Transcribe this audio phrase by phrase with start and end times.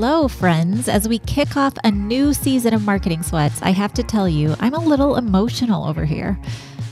[0.00, 0.88] Hello, friends.
[0.88, 4.54] As we kick off a new season of Marketing Sweats, I have to tell you,
[4.60, 6.38] I'm a little emotional over here.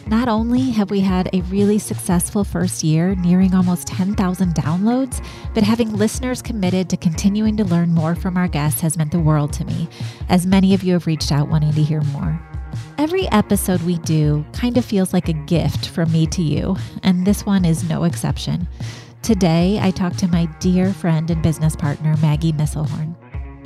[0.08, 5.62] Not only have we had a really successful first year, nearing almost 10,000 downloads, but
[5.62, 9.52] having listeners committed to continuing to learn more from our guests has meant the world
[9.52, 9.88] to me,
[10.28, 12.40] as many of you have reached out wanting to hear more.
[12.98, 17.24] Every episode we do kind of feels like a gift from me to you, and
[17.24, 18.66] this one is no exception.
[19.26, 23.16] Today, I talked to my dear friend and business partner, Maggie Misselhorn.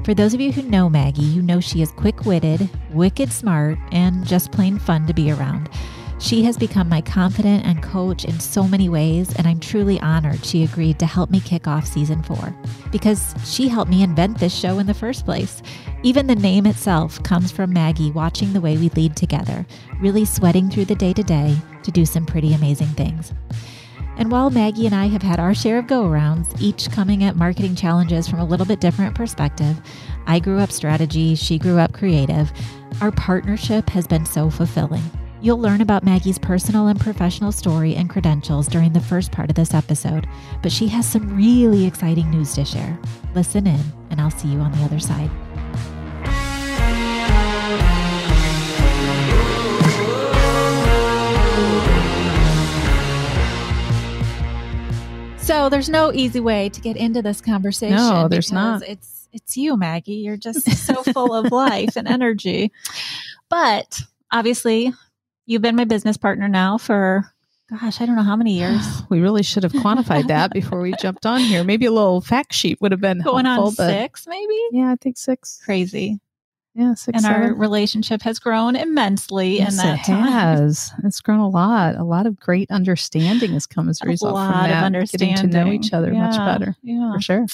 [0.07, 3.77] For those of you who know Maggie, you know she is quick witted, wicked smart,
[3.93, 5.69] and just plain fun to be around.
[6.19, 10.47] She has become my confidant and coach in so many ways, and I'm truly honored
[10.47, 12.57] she agreed to help me kick off season four
[12.91, 15.61] because she helped me invent this show in the first place.
[16.03, 19.67] Even the name itself comes from Maggie watching the way we lead together,
[20.01, 23.35] really sweating through the day to day to do some pretty amazing things.
[24.21, 27.37] And while Maggie and I have had our share of go arounds, each coming at
[27.37, 29.81] marketing challenges from a little bit different perspective,
[30.27, 32.53] I grew up strategy, she grew up creative.
[33.01, 35.03] Our partnership has been so fulfilling.
[35.41, 39.57] You'll learn about Maggie's personal and professional story and credentials during the first part of
[39.57, 40.27] this episode,
[40.63, 42.99] but she has some really exciting news to share.
[43.35, 45.31] Listen in, and I'll see you on the other side.
[55.51, 57.97] So there's no easy way to get into this conversation.
[57.97, 58.87] No, there's not.
[58.87, 60.13] It's it's you, Maggie.
[60.13, 62.71] You're just so full of life and energy.
[63.49, 64.93] But obviously,
[65.47, 67.25] you've been my business partner now for
[67.69, 69.03] gosh, I don't know how many years.
[69.09, 71.65] we really should have quantified that before we jumped on here.
[71.65, 74.57] Maybe a little fact sheet would have been Going helpful, on six, maybe.
[74.71, 75.61] yeah, I think six.
[75.65, 76.21] Crazy.
[76.75, 77.17] Yeah, six.
[77.25, 80.25] and our relationship has grown immensely Yes, in that it time.
[80.33, 80.93] has.
[81.05, 81.97] It's grown a lot.
[81.97, 85.35] A lot of great understanding has come as a A result lot from of understanding.
[85.35, 87.13] Getting to know each other much better, Yeah.
[87.15, 87.47] for sure.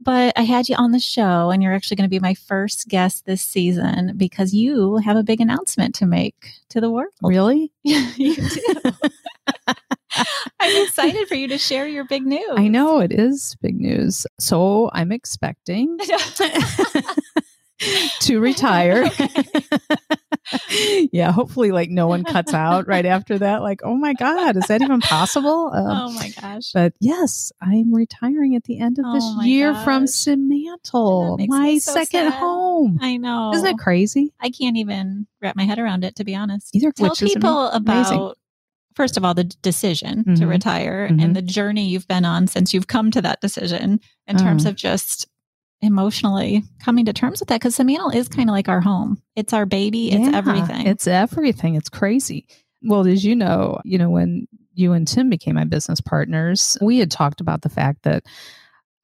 [0.00, 2.88] But I had you on the show, and you're actually going to be my first
[2.88, 7.12] guest this season because you have a big announcement to make to the world.
[7.22, 7.72] Really?
[7.84, 8.72] you do.
[10.60, 12.44] I'm excited for you to share your big news.
[12.56, 14.26] I know it is big news.
[14.38, 15.98] So I'm expecting
[18.20, 19.10] to retire.
[21.12, 23.62] yeah, hopefully, like no one cuts out right after that.
[23.62, 25.72] Like, oh my God, is that even possible?
[25.74, 26.70] Um, oh my gosh.
[26.72, 30.10] But yes, I'm retiring at the end of this Oh year from gosh.
[30.10, 32.34] Simantel, That my so second sad.
[32.34, 32.98] home.
[33.02, 33.52] I know.
[33.54, 34.32] Isn't that crazy?
[34.40, 36.74] I can't even wrap my head around it, to be honest.
[36.74, 38.16] Either Tell people amazing.
[38.18, 38.38] about,
[38.94, 40.48] first of all, the decision to Mhm.
[40.48, 41.22] retire Mhm.
[41.22, 44.70] and the journey you've been on since you've come to that decision in terms Oh.
[44.70, 45.26] of just
[45.84, 47.60] emotionally coming to terms with that.
[47.60, 50.86] Because Simantel is kind of like our home, it's our baby, it's Yeah, everything.
[50.86, 51.74] It's everything.
[51.74, 52.46] It's crazy.
[52.82, 56.98] Well, as you know, you know, when you and Tim became my business partners, we
[56.98, 58.24] had talked about the fact that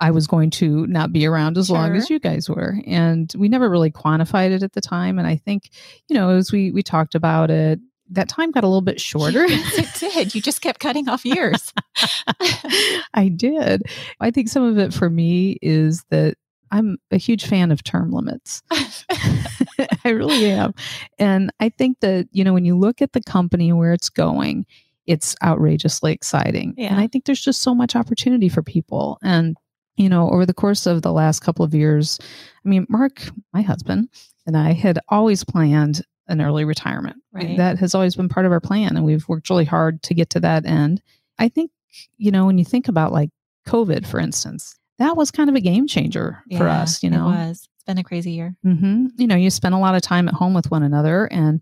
[0.00, 2.78] I was going to not be around as long as you guys were.
[2.86, 5.18] And we never really quantified it at the time.
[5.18, 5.70] And I think,
[6.08, 7.78] you know, as we we talked about it,
[8.10, 9.46] that time got a little bit shorter.
[9.46, 10.34] yes, it did.
[10.34, 11.72] You just kept cutting off years.
[13.14, 13.82] I did.
[14.20, 16.36] I think some of it for me is that
[16.70, 18.62] I'm a huge fan of term limits.
[18.70, 20.74] I really am.
[21.18, 24.66] And I think that, you know, when you look at the company where it's going,
[25.06, 26.74] it's outrageously exciting.
[26.76, 26.90] Yeah.
[26.90, 29.18] And I think there's just so much opportunity for people.
[29.22, 29.56] And,
[29.96, 32.18] you know, over the course of the last couple of years,
[32.64, 33.20] I mean, Mark,
[33.52, 34.08] my husband,
[34.46, 37.16] and I had always planned an early retirement.
[37.32, 37.56] Right.
[37.56, 38.96] That has always been part of our plan.
[38.96, 41.02] And we've worked really hard to get to that end.
[41.38, 41.72] I think,
[42.16, 43.30] you know, when you think about like
[43.66, 47.26] COVID, for instance, that was kind of a game changer for us, you know.
[47.28, 47.68] It was.
[47.74, 48.54] It's been a crazy year.
[48.62, 51.60] hmm You know, you spend a lot of time at home with one another, and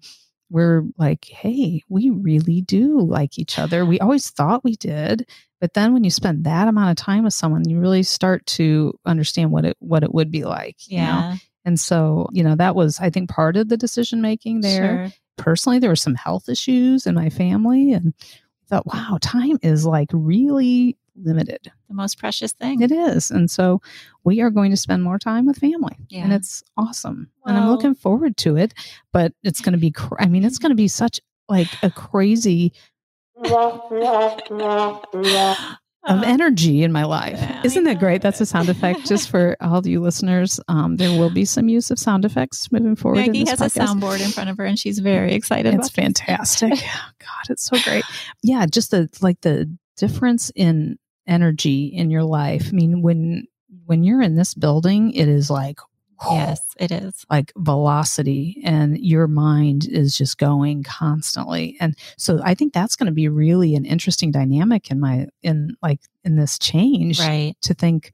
[0.51, 3.85] we're like, hey, we really do like each other.
[3.87, 5.29] We always thought we did.
[5.61, 8.99] But then when you spend that amount of time with someone, you really start to
[9.07, 10.77] understand what it what it would be like.
[10.87, 11.03] you know?
[11.05, 11.37] Yeah.
[11.65, 15.11] And so, you know, that was, I think, part of the decision making there.
[15.11, 15.13] Sure.
[15.37, 18.15] Personally, there were some health issues in my family, and
[18.69, 21.71] thought, wow, time is like really limited.
[21.89, 22.83] The most precious thing.
[22.83, 23.31] It is.
[23.31, 23.81] And so
[24.25, 25.97] we are going to spend more time with family.
[26.13, 27.31] And it's awesome.
[27.45, 28.75] and I'm looking forward to it.
[29.13, 31.91] But it's going to be, cr- I mean, it's going to be such like a
[31.91, 32.73] crazy
[33.45, 33.81] of
[36.05, 37.37] Uh, energy in my life.
[37.39, 37.61] yeah.
[37.65, 38.23] Isn't that great?
[38.23, 40.59] That's a sound effect just for all of you listeners.
[40.69, 43.19] Um, there will be some use of sound effects moving forward.
[43.19, 43.87] Maggie has a podcast.
[43.87, 45.95] soundboard in front of her and she's very excited It's this.
[45.95, 46.71] fantastic.
[47.19, 48.05] God, it's so great.
[48.43, 52.69] Yeah, just the like the difference in energy in your life.
[52.69, 53.47] I mean, when
[53.87, 55.79] when you're in this building, it is like
[56.29, 57.25] Yes, it is.
[57.31, 63.07] like velocity and your mind is just going constantly and so i think that's going
[63.07, 67.55] to be really an interesting dynamic in my in like in this change Right.
[67.63, 68.13] to think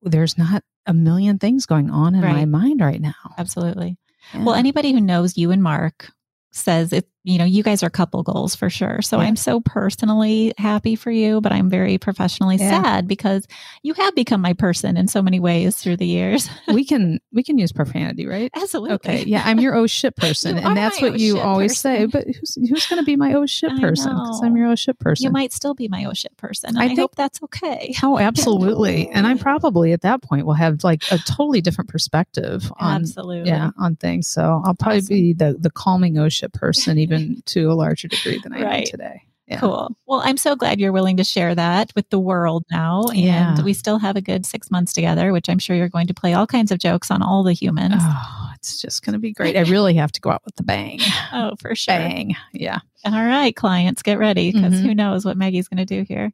[0.00, 3.14] there's not a million things going on in my mind right now.
[3.38, 3.96] Absolutely.
[4.34, 6.10] Well, anybody who knows you and Mark
[6.52, 9.00] says it, you know, you guys are couple goals for sure.
[9.02, 9.26] So Yeah.
[9.26, 12.82] I'm so personally happy for you, but I'm very professionally Yeah.
[12.82, 13.46] sad because
[13.82, 16.48] you have become my person in so many ways through the years.
[16.68, 18.50] we can we can use profanity, right?
[18.54, 18.94] Absolutely.
[18.96, 22.06] Okay, yeah, I'm your oh shit person, and that's what oh you shit always say.
[22.06, 24.12] But who's who's going to be my oh shit person?
[24.14, 24.42] Because.
[24.44, 25.24] I'm your oh shit person.
[25.24, 26.70] You might still be my oh shit person.
[26.70, 27.94] and I I, think- hope that's okay.
[28.02, 29.08] Oh, absolutely.
[29.08, 33.48] And I probably at that point will have like a totally different perspective on Absolutely.
[33.48, 34.28] yeah on things.
[34.28, 35.14] So I'll probably Awesome.
[35.14, 37.13] be the the calming oh shit person, even
[37.46, 39.22] to a larger degree than I am today.
[39.46, 39.60] Yeah.
[39.60, 39.94] Cool.
[40.06, 43.02] Well, I'm so glad you're willing to share that with the world now.
[43.08, 43.62] And Yeah.
[43.62, 46.32] we still have a good six months together, which I'm sure you're going to play
[46.32, 47.96] all kinds of jokes on all the humans.
[47.98, 49.54] Oh, it's just going to be great.
[49.54, 50.98] I really have to go out with the bang.
[51.32, 51.94] Oh, for sure.
[51.98, 52.36] Bang.
[52.52, 52.78] Yeah.
[53.04, 54.82] All right, clients, get ready because Mhm.
[54.82, 56.32] who knows what Maggie's going to do here.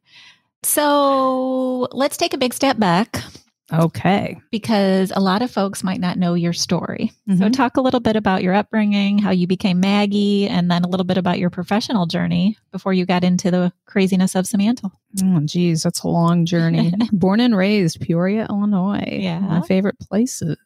[0.63, 3.21] So let's take a big step back
[3.73, 4.39] Okay.
[4.51, 7.11] because a lot of folks might not know your story.
[7.27, 7.53] So, Mhm.
[7.53, 11.03] talk a little bit about your upbringing, how you became Maggie, and then a little
[11.05, 14.91] bit about your professional journey before you got into the craziness of Simantel.
[15.23, 16.91] Oh, geez, that's a long journey.
[17.11, 19.19] Born and raised Peoria, Illinois.
[19.21, 19.39] Yeah.
[19.39, 20.57] my favorite places.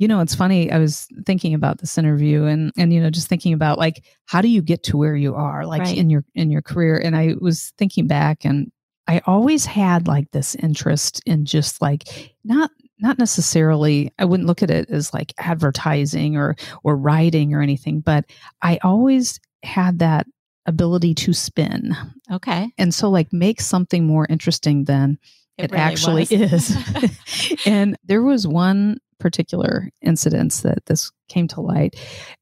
[0.00, 0.70] You know, it's funny.
[0.70, 4.40] I was thinking about this interview, and and you know, just thinking about like how
[4.40, 5.96] do you get to where you are, like Right.
[5.98, 6.96] in your in your career.
[7.04, 8.70] And I was thinking back, and
[9.08, 12.70] I always had like this interest in just like not
[13.00, 14.12] not necessarily.
[14.18, 18.24] I wouldn't look at it as like advertising or or writing or anything, but
[18.62, 20.26] I always had that
[20.66, 21.96] ability to spin
[22.30, 22.70] Okay.
[22.76, 25.18] and so like make something more interesting than
[25.56, 26.32] it, really actually was.
[26.32, 27.56] is.
[27.66, 31.96] and there was one particular incident that this came to light.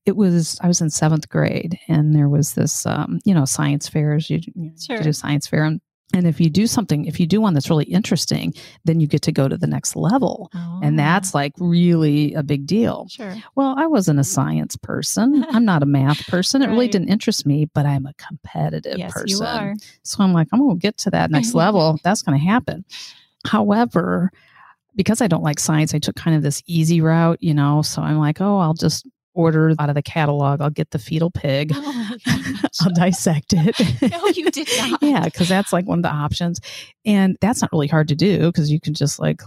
[0.05, 3.89] It was I was in seventh grade, and there was this, um, you know, science
[3.89, 4.29] fairs.
[4.29, 4.97] You, you, Sure.
[4.99, 5.81] you do science fair, and,
[6.15, 8.55] and if you do something, if you do one that's really interesting,
[8.85, 10.51] then you get to go to the next level.
[10.55, 13.09] Oh, And that's like really a big deal.
[13.11, 13.35] sure.
[13.57, 15.45] Well, I wasn't a science person.
[15.51, 16.63] I'm not a math person.
[16.63, 19.29] It really didn't interest me, but I'm a competitive Yes, person.
[19.29, 19.75] you are.
[20.05, 21.99] So I'm like, I'm going to get to that next level.
[22.05, 22.85] That's going to happen.
[23.45, 24.31] However,
[24.95, 27.83] because I don't like science, I took kind of this easy route, you know.
[27.83, 29.07] So I'm like, oh, I'll just
[29.37, 30.61] order out of the catalog.
[30.61, 31.73] I'll get the fetal pig.
[31.75, 32.17] Oh.
[32.83, 33.77] I'll dissect it.
[34.11, 35.03] No, you did not.
[35.03, 36.61] yeah, because that's like one of the options.
[37.05, 39.43] And that's not really hard to do because you can just like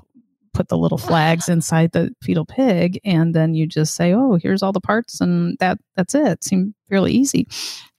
[0.53, 4.63] put the little flags inside the fetal pig and then you just say, oh, here's
[4.63, 6.27] all the parts and that that's it.
[6.27, 7.47] It seemed fairly easy.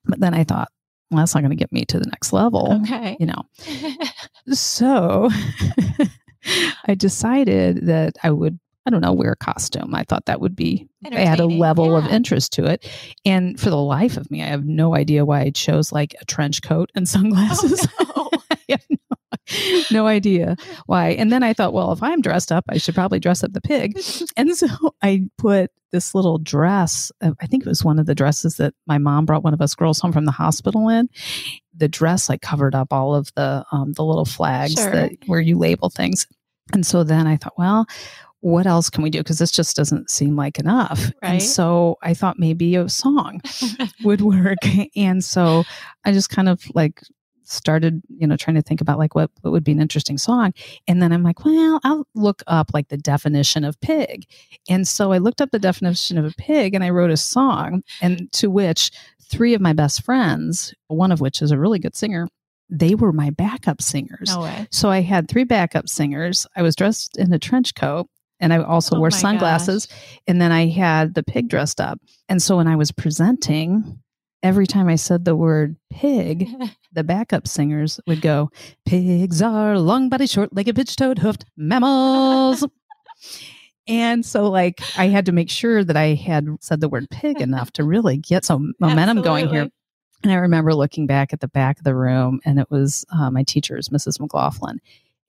[0.04, 0.68] But then I thought,
[1.10, 2.80] well, that's not going to get me to the next level.
[2.82, 3.16] Okay.
[3.18, 3.42] You know,
[4.52, 5.28] so
[6.86, 8.58] I decided that I would,
[8.90, 9.94] I don't know, wear a costume.
[9.94, 12.84] I thought that would be add a level of interest to it.
[13.24, 16.24] And for the life of me, I have no idea why I chose like a
[16.24, 17.86] trench coat and sunglasses.
[18.00, 18.30] Oh,
[18.68, 18.76] no,
[19.92, 20.56] no idea
[20.86, 21.10] why.
[21.10, 23.60] And then I thought, well, if I'm dressed up, I should probably dress up the
[23.60, 23.96] pig.
[24.36, 24.66] And so
[25.02, 27.12] I put this little dress.
[27.20, 29.60] uh, I think it was one of the dresses that my mom brought one of
[29.60, 31.08] us girls home from the hospital in.
[31.76, 34.90] The dress like covered up all of the um, the little flags Sure.
[34.90, 36.26] that where you label things.
[36.72, 37.86] And so then I thought, well,
[38.40, 39.18] what else can we do?
[39.18, 41.12] Because this just doesn't seem like enough.
[41.22, 41.32] Right.
[41.32, 43.40] And so I thought maybe a song
[44.04, 44.58] would work.
[44.96, 45.64] And so
[46.04, 47.02] I just kind of like
[47.44, 50.52] started, you know, trying to think about like what, what would be an interesting song.
[50.86, 54.24] And then I'm like, well, I'll look up like the definition of pig.
[54.68, 57.82] And so I looked up the definition of a pig and I wrote a song
[58.00, 58.90] and to which
[59.22, 62.28] three of my best friends, one of which is a really good singer,
[62.70, 64.34] they were my backup singers.
[64.34, 64.68] no way.
[64.70, 66.46] So I had three backup singers.
[66.54, 68.08] I was dressed in a trench coat
[68.40, 69.88] and I also Oh wore sunglasses.
[70.26, 72.00] And then I had the pig dressed up.
[72.28, 74.00] And so when I was presenting,
[74.42, 76.48] every time I said the word pig,
[76.92, 78.50] the backup singers would go,
[78.86, 82.66] Pigs are long bodied, short legged, pitch toed, hoofed mammals.
[83.86, 87.40] and so, like, I had to make sure that I had said the word pig
[87.40, 89.68] enough to really get some momentum going here.
[90.22, 93.30] And I remember looking back at the back of the room, and it was uh,
[93.30, 94.20] my teacher's, Mrs.
[94.20, 94.78] McLaughlin.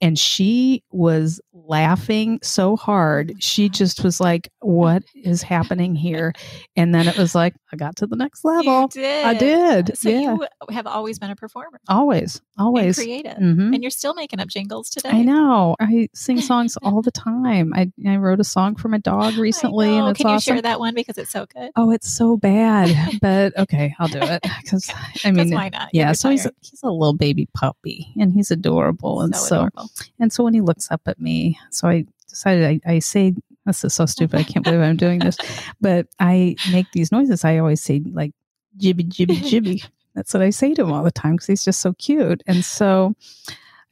[0.02, 3.34] And she was laughing so hard.
[3.40, 6.34] She just was like, What is happening here?
[6.76, 8.82] And then it was like, I got to the next level.
[8.82, 9.26] You did.
[9.26, 9.98] I did.
[9.98, 10.20] So yeah.
[10.20, 11.80] you have always been a performer.
[11.88, 12.98] always, always.
[12.98, 13.38] And creative.
[13.38, 13.74] Mhm.
[13.74, 15.10] And you're still making up jingles today.
[15.10, 15.76] I know.
[15.80, 17.74] I sing songs all the time.
[17.74, 20.56] I, I wrote a song for my dog recently, and it's Can you awesome.
[20.56, 21.72] share that one because it's so good?
[21.76, 24.90] Oh, it's so bad, but okay, I'll do it because
[25.24, 25.90] I mean, why not?
[25.94, 26.08] yeah.
[26.08, 29.56] You're So he's a, he's a little baby puppy, and he's adorable, and so, so
[29.58, 29.90] adorable.
[30.20, 33.84] And so when he looks up at me, so I decided I, I say this
[33.84, 34.40] is so stupid.
[34.40, 35.38] I can't believe I'm doing this,
[35.82, 37.46] but I make these noises.
[37.46, 38.34] I always say like
[38.78, 39.88] jibby jibby jibby.
[40.16, 42.44] That's what I say to him all the time because he's just so cute.
[42.46, 43.16] And so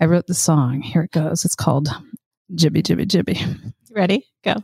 [0.01, 0.81] I wrote the song.
[0.81, 1.45] Here it goes.
[1.45, 1.87] It's called
[2.53, 3.73] Jibby Jibby Jibby.
[3.91, 4.25] Ready?
[4.43, 4.55] Go.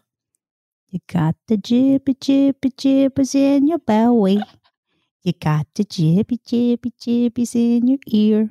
[0.89, 4.42] You got the jibby jibby jibbers in your belly.
[5.24, 8.50] You got the jibby jibby jibbies in your ear.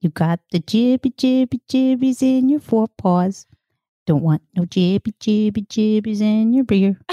[0.00, 3.46] You got the jibby jibby jibbies in your forepaws.
[4.06, 6.98] Don't want no jibby jibby jibbies in your beer.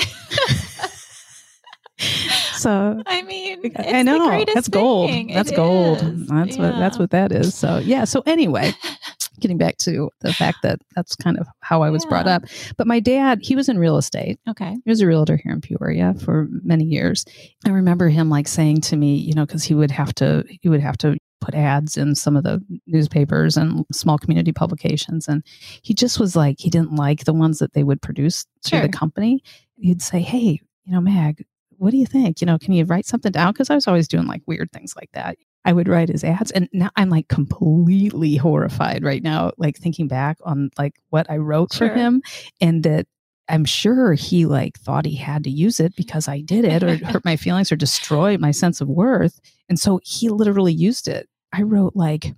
[2.55, 5.09] so I mean, I know that's gold.
[5.09, 5.27] thing.
[5.33, 6.01] That's It gold.
[6.03, 6.27] is.
[6.27, 7.55] That's what that's what that is.
[7.55, 8.03] So yeah.
[8.05, 8.73] So anyway,
[9.39, 12.43] getting back to the fact that that's kind of how I was brought up.
[12.77, 14.39] But my dad, he was in real estate.
[14.49, 14.75] Okay.
[14.83, 17.25] He was a realtor here in Peoria for many years.
[17.65, 20.69] I remember him like saying to me, you know, because he would have to he
[20.69, 25.27] would have to put ads in some of the newspapers and small community publications.
[25.27, 25.43] And
[25.81, 28.87] he just was like, he didn't like the ones that they would produce through Sure.
[28.87, 29.43] the company.
[29.77, 31.45] He'd say, Hey, you know, Mag,
[31.77, 32.41] what do you think?
[32.41, 33.51] You know, can you write something down?
[33.53, 35.37] Because I was always doing like weird things like that.
[35.65, 40.07] I would write his ads and now I'm like completely horrified right now, like thinking
[40.07, 41.89] back on like what I wrote Sure.
[41.89, 42.21] for him
[42.61, 43.07] and that
[43.49, 46.95] I'm sure he like thought he had to use it because I did it or
[47.05, 49.39] hurt my feelings or destroy my sense of worth.
[49.69, 51.27] And so he literally used it.
[51.53, 52.33] I wrote like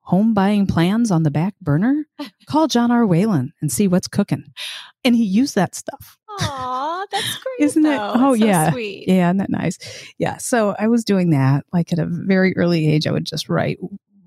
[0.00, 2.06] home buying plans on the back burner.
[2.46, 3.06] Call John R.
[3.06, 4.44] Whalen and see what's cooking.
[5.04, 6.18] And he used that stuff.
[6.40, 7.66] Aw, that's great.
[7.66, 7.98] Isn't it?
[8.00, 8.70] Oh, so yeah.
[8.70, 9.06] sweet.
[9.06, 9.78] Yeah, isn't that nice?
[10.18, 10.38] Yeah.
[10.38, 13.06] So I was doing that like at a very early age.
[13.06, 13.78] I would just write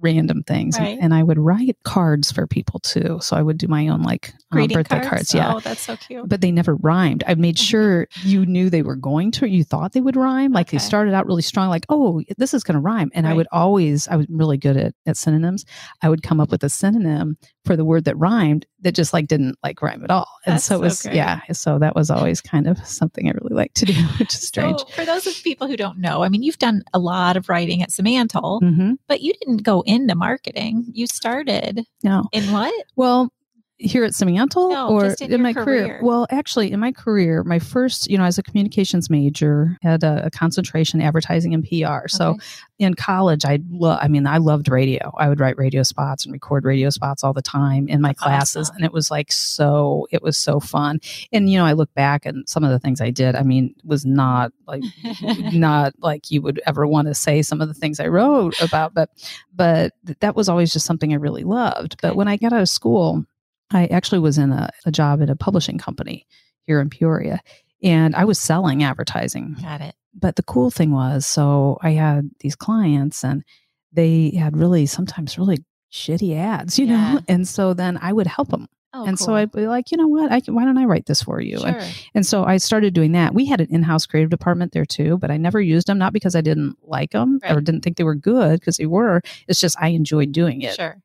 [0.06, 0.98] random things Right.
[1.02, 3.18] and I would write cards for people too.
[3.22, 5.08] So I would do my own like um, birthday cards.
[5.10, 5.34] cards.
[5.34, 6.30] Yeah Oh, that's so cute.
[6.30, 7.24] but they never rhymed.
[7.28, 10.52] I made sure you knew they were going to, you thought they would rhyme.
[10.52, 13.10] Like they started out really strong, like, oh, this is going to rhyme.
[13.16, 15.66] And I would always, I was really good at, at synonyms.
[16.02, 19.28] I would come up with a synonym for the word that rhymed that just like
[19.28, 20.28] didn't like rhyme at all.
[20.46, 21.16] And That's so it was, great.
[21.16, 21.42] yeah.
[21.52, 24.80] So that was always kind of something I really liked to do, which is strange.
[24.80, 27.50] So, for those of people who don't know, I mean, you've done a lot of
[27.50, 30.86] writing at Simantel, hmm but you didn't go into marketing.
[30.94, 32.26] You started No.
[32.32, 32.74] in what?
[32.96, 33.32] Well,
[33.78, 36.00] here at Simantel No, or in your my career.
[36.02, 40.28] Well, actually, in my career, my first, you know, as a communications major, had a,
[40.28, 42.08] a concentration advertising and PR.
[42.08, 42.38] So
[42.80, 45.14] in college, I love, I mean, I loved radio.
[45.18, 48.20] I would write radio spots and record radio spots all the time in my That's
[48.20, 48.70] classes.
[48.70, 48.76] awesome.
[48.78, 51.00] And it was like so, it was so fun.
[51.34, 53.76] And, you know, I look back and some of the things I did, I mean,
[53.84, 54.84] was not like,
[55.54, 58.94] not like you would ever want to say some of the things I wrote about,
[58.94, 59.10] but,
[59.54, 59.92] but
[60.22, 61.98] that was always just something I really loved.
[62.02, 63.26] But when I got out of school,
[63.72, 66.26] I actually was in a, a job at a publishing company
[66.68, 67.40] here in Peoria
[67.84, 69.56] and I was selling advertising.
[69.62, 69.96] Got it.
[70.14, 73.44] but the cool thing was so i had these clients and
[73.92, 77.14] they had really sometimes really shitty ads you Yeah.
[77.16, 78.68] know and so then i would help them
[78.98, 80.32] Oh, and so i'd be like you know what?
[80.32, 81.58] I can, why don't i write this for you?
[81.62, 81.92] And, Sure.
[82.16, 83.34] and so i started doing that.
[83.34, 86.34] We had an in-house creative department there too but i never used them not because
[86.34, 89.22] i didn't like them or didn't think they were good because they were.
[89.50, 90.76] It's just i enjoyed doing it.
[90.76, 90.96] Sure.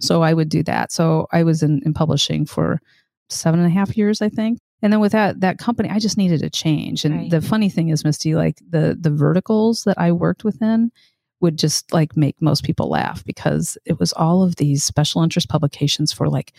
[0.00, 0.92] So I would do that.
[0.92, 2.80] So I was in, in publishing for
[3.28, 4.58] seven and a half years, I think.
[4.82, 7.04] And then with that that company, I just needed a change.
[7.04, 7.30] And Right.
[7.30, 10.90] the funny thing is, Misty, like the the verticals that I worked within
[11.40, 15.48] would just like make most people laugh because it was all of these special interest
[15.48, 16.52] publications for like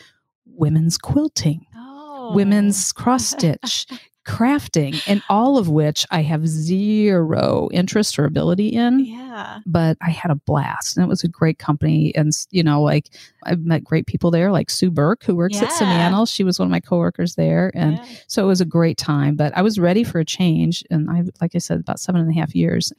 [0.45, 2.33] women's quilting, Oh.
[2.35, 3.85] women's cross stitch,
[4.25, 9.59] crafting, and all of which I have zero interest or ability in Yeah.
[9.65, 12.13] but I had a blast and it was a great company.
[12.15, 13.09] And, you know, like
[13.43, 16.25] I've met great people there, like Sue Burke, who works at Yeah.
[16.25, 17.71] She was one of my coworkers there.
[17.75, 18.05] And yeah.
[18.27, 20.83] so it was a great time, but I was ready for a change.
[20.89, 22.91] And I, like I said, about seven and a half years.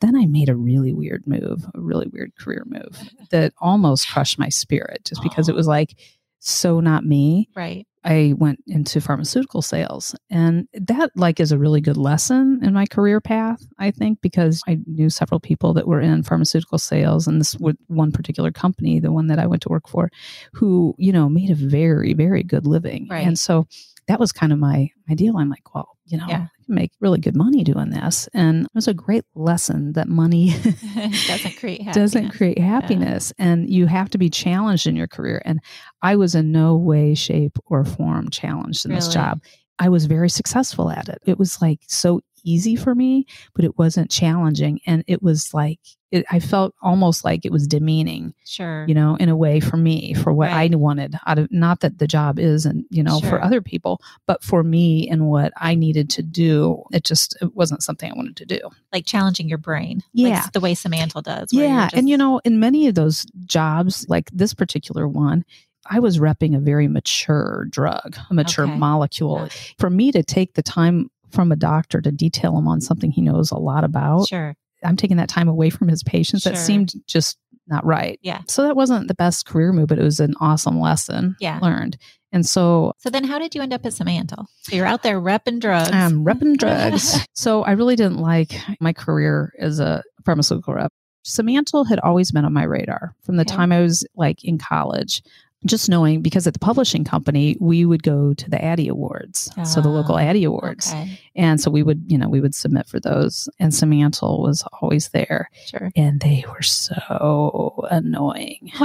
[0.00, 2.98] Then I made a really weird move, a really weird career move
[3.30, 5.94] that almost crushed my spirit just because it was like,
[6.38, 7.48] so not me.
[7.56, 7.86] Right.
[8.08, 12.86] I went into pharmaceutical sales and that like is a really good lesson in my
[12.86, 17.38] career path I think because I knew several people that were in pharmaceutical sales and
[17.38, 20.10] this would one particular company the one that I went to work for
[20.54, 23.26] who you know made a very very good living Right.
[23.26, 23.66] and so
[24.08, 25.36] that was kind of my my deal.
[25.36, 26.46] I'm like well you know Yeah.
[26.46, 28.28] I can make really good money doing this.
[28.34, 30.54] And it was a great lesson that money
[31.26, 31.94] doesn't create happiness.
[32.12, 33.32] doesn't create happiness.
[33.38, 35.40] And you have to be challenged in your career.
[35.44, 35.60] And
[36.02, 39.40] i was in no way shape or form challenged in this job.
[39.78, 41.18] I was very successful at it.
[41.24, 44.80] It was like so easy for me but it wasn't challenging.
[44.86, 48.84] And it was like it, i felt almost like it was demeaning Sure.
[48.88, 50.72] you know in a way for me for what Right.
[50.72, 53.28] i wanted out of not that the job isn't you know Sure.
[53.30, 57.54] for other people but for me and what i needed to do it just it
[57.54, 58.58] wasn't something i wanted to do
[58.92, 60.02] like challenging your brain.
[60.14, 60.40] Yeah.
[60.44, 61.52] Like the way Simantel does.
[61.52, 61.84] yeah.
[61.84, 65.44] just- and you know, in many of those jobs, like this particular one,
[65.90, 68.76] I was repping a very mature drug, a mature Okay.
[68.76, 69.40] molecule.
[69.42, 69.48] Yeah.
[69.78, 73.20] For me to take the time from a doctor to detail him on something he
[73.20, 74.56] knows a lot about, Sure.
[74.84, 76.44] I'm taking that time away from his patients.
[76.44, 78.18] That seemed just not right.
[78.22, 78.40] Yeah.
[78.48, 81.58] So that wasn't the best career move, but it was an awesome lesson Yeah.
[81.60, 81.98] learned.
[82.32, 84.46] And so So then how did you end up at Simantel?
[84.62, 85.90] So you're out there repping drugs.
[85.92, 87.18] I'm repping drugs.
[87.34, 90.92] so I really didn't like my career as a pharmaceutical rep.
[91.26, 93.54] Simantel had always been on my radar from the Okay.
[93.54, 95.22] time I was like in college.
[95.66, 99.50] Just knowing because at the publishing company, we would go to the Addy Awards.
[99.64, 100.88] so the local Ah, Addy Awards.
[100.92, 101.18] Okay.
[101.34, 103.48] And so we would, you know, we would submit for those.
[103.58, 105.50] And Simantel was always there.
[105.66, 105.90] Sure.
[105.96, 108.70] And they were so annoying.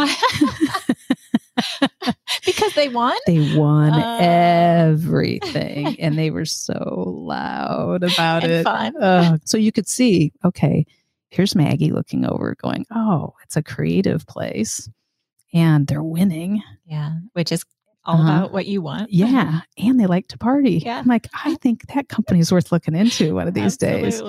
[2.45, 3.15] because they won?
[3.27, 4.17] They won Uh.
[4.21, 8.65] everything and they were so loud about it.
[8.65, 9.39] Ugh.
[9.45, 10.85] so you could see, okay,
[11.29, 14.89] here's Maggie looking over, going, oh, it's a creative place
[15.53, 16.61] and they're winning.
[16.85, 17.13] Yeah.
[17.33, 17.63] Which is
[18.05, 18.31] all Uh-huh.
[18.39, 19.09] about what you want.
[19.13, 19.61] Yeah.
[19.77, 20.81] And they like to party.
[20.85, 20.99] Yeah.
[20.99, 24.21] I'm like, I think that company is worth looking into one of these days.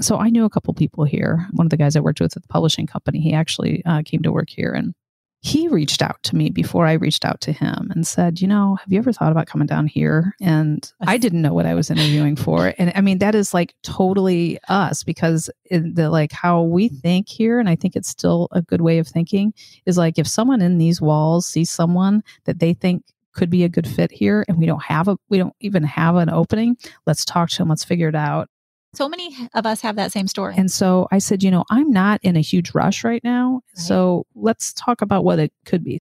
[0.00, 1.46] So I knew a couple people here.
[1.52, 4.22] One of the guys I worked with at the publishing company, he actually uh, came
[4.22, 4.94] to work here and
[5.42, 8.76] he reached out to me before I reached out to him and said, You know,
[8.76, 10.34] have you ever thought about coming down here?
[10.40, 12.74] And I didn't know what I was interviewing for.
[12.76, 17.28] And I mean, that is like totally us because in the like how we think
[17.28, 19.54] here, and I think it's still a good way of thinking,
[19.86, 23.68] is like if someone in these walls sees someone that they think could be a
[23.68, 27.24] good fit here and we don't have a we don't even have an opening let's
[27.24, 28.48] talk to them let's figure it out
[28.94, 30.54] So many of us have that same story.
[30.56, 33.60] and so I said, you know, I'm not in a huge rush right now.
[33.76, 33.84] Right.
[33.86, 35.96] So let's talk about what it could be.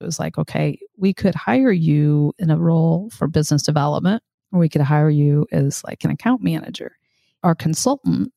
[0.00, 4.58] It was like, okay, we could hire you in a role for business development, or
[4.58, 6.96] we could hire you as like an account manager.
[7.44, 8.32] Our consultant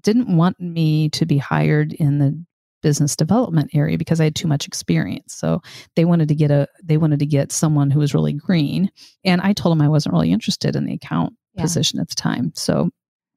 [0.00, 2.42] didn't want me to be hired in the
[2.82, 5.34] business development area because I had too much experience.
[5.34, 5.60] So
[5.96, 8.90] they wanted to get a they wanted to get someone who was really green.
[9.24, 11.62] And I told them I wasn't really interested in the account Yeah.
[11.62, 12.52] position at the time.
[12.54, 12.88] So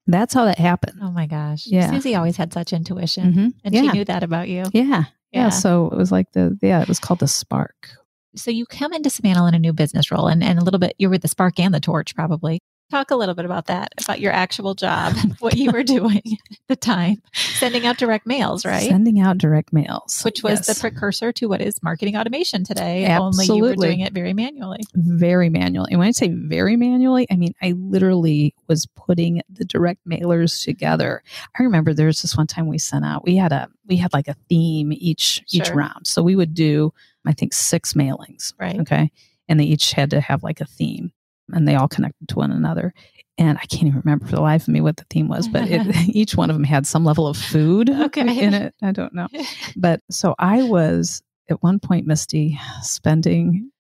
[0.07, 1.00] that's how that happened.
[1.01, 1.65] Oh my gosh.
[1.65, 1.89] Yeah.
[1.91, 3.34] Susie always had such intuition.
[3.34, 3.54] Mhm.
[3.63, 3.82] And yeah.
[3.82, 4.63] she knew that about you.
[4.73, 4.84] yeah.
[4.84, 5.04] yeah.
[5.32, 5.49] Yeah.
[5.49, 7.89] So it was like the, yeah, it was called the spark.
[8.36, 10.95] So you come into Simantel in a new business role and, and a little bit,
[10.99, 12.60] you're with the spark and the torch probably.
[12.93, 16.21] Talk a little bit about that, about your actual job, oh what you were doing
[16.51, 18.88] at the time, sending out direct mails, right?
[18.88, 20.21] Sending out direct mails.
[20.21, 23.08] Which was the precursor to what is marketing automation today.
[23.08, 24.82] Only you were doing it very manually.
[24.93, 25.88] very manually.
[25.89, 30.63] And when I say very manually, I mean, I literally was putting the direct mailers
[30.63, 31.23] together.
[31.60, 34.13] I remember there was this one time we sent out, we had a, we had
[34.13, 36.06] like a theme each, each round.
[36.06, 36.93] So we would do,
[37.25, 38.53] I think six mailings.
[38.60, 38.79] Right.
[38.82, 39.12] Okay.
[39.49, 41.12] And they each had to have like a theme
[41.51, 42.93] and they all connected to one another.
[43.38, 45.67] And I can't even remember for the life of me what the theme was, but
[45.67, 48.39] it, each one of them had some level of food Okay.
[48.43, 48.75] in it.
[48.82, 49.27] I don't know.
[49.75, 53.71] But so I was at one point, Misty, spending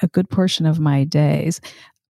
[0.00, 1.60] a good portion of my days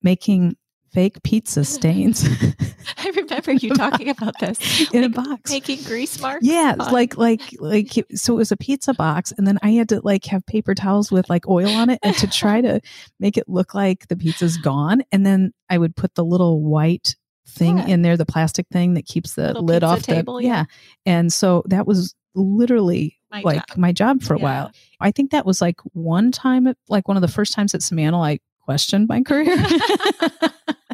[0.04, 0.56] making
[0.94, 2.26] fake pizza stains
[2.98, 4.92] I remember you talking about this.
[4.94, 5.50] in a box.
[5.52, 6.46] Making grease marks.
[6.46, 9.90] Yeah, on- like like like so it was a pizza box and then I had
[9.90, 12.82] to like have paper towels with like oil on it and to try to
[13.20, 17.16] make it look like the pizza's gone and then I would put the little white
[17.48, 17.88] thing Yeah.
[17.88, 20.50] in there the plastic thing that keeps the Little lid off table, the yeah.
[20.50, 20.64] yeah.
[21.06, 23.78] And so that was literally My like job.
[23.78, 24.44] my job for a Yeah.
[24.44, 24.72] while.
[25.00, 28.26] I think that was like one time like one of the first times at Simantel,
[28.26, 29.56] I questioned my career.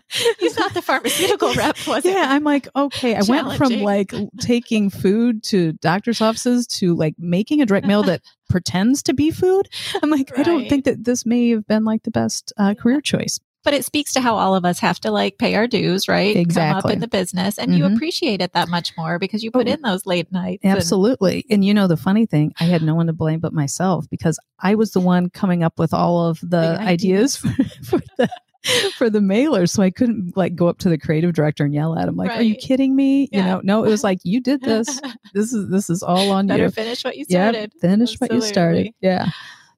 [0.41, 2.13] you thought the pharmaceutical rep was it?
[2.13, 7.15] yeah, I'm like, okay, I went from like taking food to doctor's offices to like
[7.17, 9.67] making a direct mail that pretends to be food.
[10.01, 13.01] I'm like, I don't think that this may have been like the best uh, career
[13.01, 13.39] choice.
[13.63, 16.33] But it speaks to how all of us have to like pay our dues, right?
[16.33, 16.93] Come up Exactly.
[16.93, 17.95] in the business and you Mhm.
[17.95, 20.63] appreciate it that much more because you put Oh, in those late nights.
[20.63, 21.43] Absolutely.
[21.49, 24.39] And you know, the funny thing, I had no one to blame but myself because
[24.59, 27.49] I was the one coming up with all of the The ideas for,
[27.83, 28.29] for the
[28.97, 29.65] for the mailer.
[29.67, 32.31] So I couldn't like go up to the creative director and yell at him like,
[32.31, 33.39] "Are you kidding me?" Yeah.
[33.39, 34.99] You know, no, it was like you did this.
[35.33, 36.69] This is this is all on Better you.
[36.71, 37.73] finish what you started.
[37.81, 38.91] finish what you started.
[39.01, 39.29] Yeah.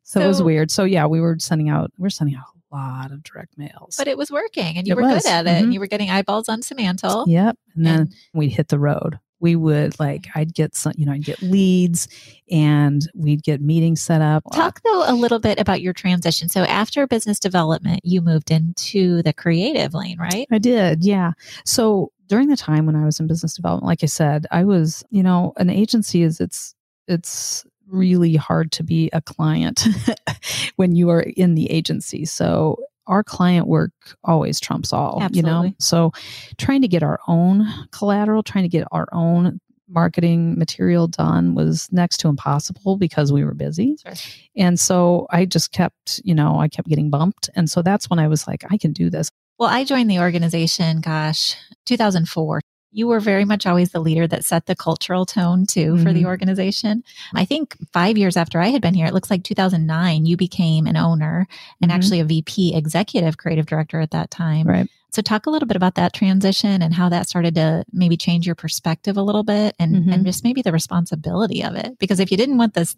[0.04, 0.72] So, it was weird.
[0.72, 3.96] So yeah, we were sending out we're sending out a lot of direct mails.
[3.98, 5.24] But it was working and you It were was.
[5.24, 5.74] good at it and Mhm.
[5.74, 7.26] you were getting eyeballs on Simantel.
[7.28, 7.58] Yep.
[7.76, 9.20] And then And- we'd hit the road.
[9.40, 10.32] We would like mm.
[10.36, 12.08] I'd get some, you know, I'd get leads
[12.50, 14.44] and we'd get meetings set up.
[14.54, 16.50] Talk though a little bit about your transition.
[16.50, 20.48] So after business development, you moved into the creative lane, right?
[20.52, 21.34] I did, yeah.
[21.66, 25.04] So during the time when I was in business development, like I said, I was,
[25.10, 26.76] you know, an agency is it's
[27.08, 29.86] it's really hard to be a client
[30.76, 32.26] when you are in the agency.
[32.26, 32.78] So
[33.10, 33.92] our client work
[34.24, 35.74] always trumps all, you know.
[35.80, 36.14] So
[36.58, 41.92] trying to get our own collateral, trying to get our own marketing material done was
[41.92, 43.98] next to impossible because we were busy.
[44.02, 44.14] Sure.
[44.56, 47.50] And so I just kept, you know, I kept getting bumped.
[47.56, 49.30] And so that's when I was like, I can do this.
[49.58, 51.56] Well, I joined the organization, gosh,
[51.88, 52.62] 2004.
[52.92, 56.04] You were very much always the leader that set the cultural tone too mm-hmm.
[56.04, 56.28] for the mm-hmm.
[56.28, 57.04] organization.
[57.36, 60.88] I think five years after I had been here, it looks like 2009, you became
[60.88, 61.48] an owner
[61.82, 61.96] and mm-hmm.
[61.96, 64.68] actually a VP executive creative director at that time.
[64.68, 64.90] Right.
[65.12, 68.46] So talk a little bit about that transition and how that started to maybe change
[68.46, 70.12] your perspective a little bit and, mm-hmm.
[70.12, 71.98] and just maybe the responsibility of it.
[72.00, 72.96] Because if you didn't want this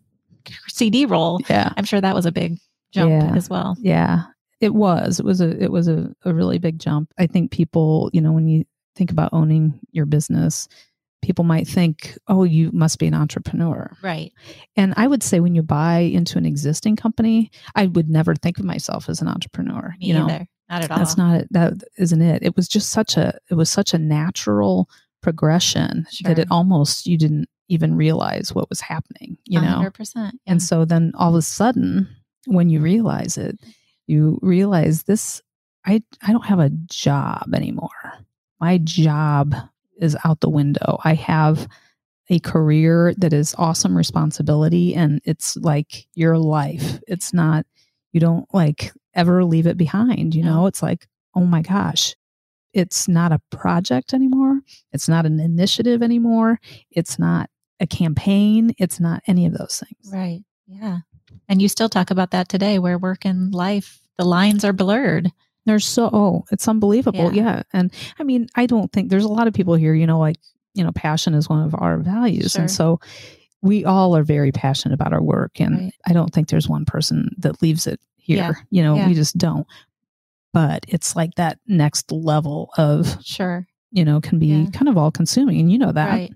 [0.68, 1.72] CD role, yeah.
[1.78, 2.58] I'm sure that was a big
[2.92, 3.36] jump yeah.
[3.36, 3.78] as well.
[3.80, 4.24] Yeah.
[4.60, 5.20] It was.
[5.20, 7.12] It was a it was a, a really big jump.
[7.18, 10.68] I think people, you know, when you think about owning your business,
[11.22, 13.96] people might think, oh, you must be an entrepreneur.
[14.02, 14.34] Right.
[14.76, 18.58] And I would say when you buy into an existing company, I would never think
[18.58, 19.96] of myself as an entrepreneur.
[20.00, 20.48] Me you know, either.
[20.70, 20.98] Not at all.
[20.98, 21.48] That's not it.
[21.52, 22.44] That isn't it.
[22.44, 24.90] It was just such a it was such a natural
[25.22, 26.30] progression sure.
[26.30, 29.90] that it almost you didn't even realize what was happening, you 100%, know.
[29.90, 30.16] 100%.
[30.16, 30.32] Yeah.
[30.48, 32.08] And so then all of a sudden
[32.48, 33.60] when you realize it,
[34.08, 35.42] you realize this
[35.86, 37.90] I I don't have a job anymore.
[38.62, 39.56] My job
[40.00, 41.00] is out the window.
[41.04, 41.68] I have
[42.30, 47.00] a career that is awesome responsibility and it's like your life.
[47.08, 47.66] It's not
[48.14, 50.68] you don't like ever leave it behind, you know?
[50.68, 52.16] It's like, oh my gosh,
[52.74, 54.62] it's not a project anymore.
[54.94, 56.60] It's not an initiative anymore.
[56.90, 58.74] It's not a campaign.
[58.78, 60.14] It's not any of those things.
[60.14, 60.44] Right.
[60.68, 61.00] Yeah.
[61.50, 65.32] And you still talk about that today where work and life, the lines are blurred.
[65.66, 67.34] They're so, oh, it's unbelievable.
[67.34, 67.44] Yeah.
[67.44, 67.64] yeah.
[67.74, 70.38] And I mean, I don't think there's a lot of people here, you know, like,
[70.74, 72.54] you know, passion is one of our values.
[72.54, 72.62] Sure.
[72.62, 73.00] And so
[73.62, 75.60] we all are very passionate about our work.
[75.60, 75.94] And right.
[76.08, 78.38] I don't think there's one person that leaves it here.
[78.38, 78.54] Yeah.
[78.72, 79.08] You know, yeah.
[79.08, 79.68] we just don't.
[80.54, 85.12] But it's like that next level of, sure, you know, can be kind of all
[85.12, 85.60] consuming.
[85.60, 86.10] And you know that.
[86.10, 86.34] Right.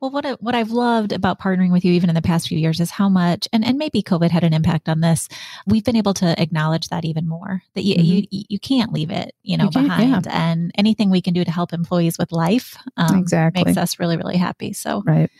[0.00, 2.58] Well, what I, what I've loved about partnering with you, even in the past few
[2.58, 5.28] years, is how much, and, and maybe COVID had an impact on this.
[5.66, 7.62] We've been able to acknowledge that even more.
[7.74, 8.26] That you mm-hmm.
[8.30, 10.26] you, you can't leave it, you know, you behind.
[10.26, 10.50] Yeah.
[10.52, 14.16] And anything we can do to help employees with life, um, exactly, makes us really
[14.16, 14.72] really happy.
[14.72, 15.30] So, right,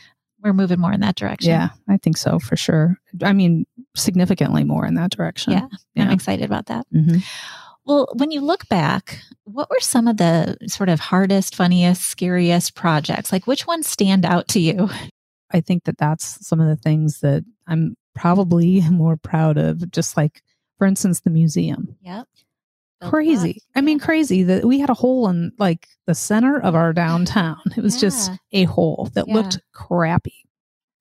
[0.43, 1.51] we're moving more in that direction.
[1.51, 2.99] Yeah, I think so for sure.
[3.23, 5.53] I mean, significantly more in that direction.
[5.53, 6.05] Yeah, yeah.
[6.05, 6.87] I'm excited about that.
[6.95, 7.19] Mm-hmm.
[7.85, 12.75] Well, when you look back, what were some of the sort of hardest, funniest, scariest
[12.75, 13.33] projects?
[13.33, 14.91] Like which ones stand out to you?
[15.53, 19.91] I think that that's some of the things that I'm probably more proud of.
[19.91, 20.43] Just like,
[20.79, 21.97] for instance, the museum.
[22.03, 22.27] Yep.
[23.03, 23.63] Crazy.
[23.75, 27.57] I mean, crazy that we had a hole in like the center of our downtown.
[27.77, 28.01] It was yeah.
[28.01, 29.35] just a hole that yeah.
[29.35, 30.45] looked crappy.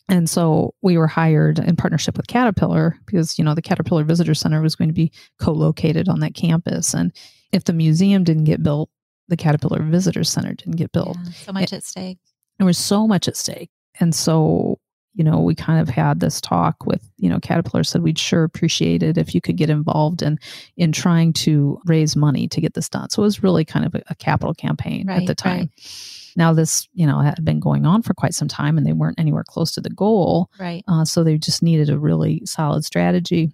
[0.10, 4.34] And so we were hired in partnership with Caterpillar because, you know, the Caterpillar Visitor
[4.34, 6.94] Center was going to be co located on that campus.
[6.94, 7.12] And
[7.52, 8.90] if the museum didn't get built,
[9.28, 11.18] the Caterpillar Visitor Center didn't get built.
[11.24, 12.18] Yeah, so much it, at stake.
[12.58, 13.70] There was so much at stake.
[14.00, 14.80] And so,
[15.14, 18.44] you know, we kind of had this talk with, you know, Caterpillar said we'd sure
[18.44, 20.38] appreciate it if you could get involved in
[20.78, 23.10] in trying to raise money to get this done.
[23.10, 25.60] So it was really kind of a, a capital campaign right, at the time.
[25.60, 26.19] Right.
[26.36, 29.20] Now, this, you know, had been going on for quite some time and they weren't
[29.20, 30.50] anywhere close to the goal.
[30.60, 30.84] Right.
[30.88, 33.52] Uh, so they just needed a really solid strategy.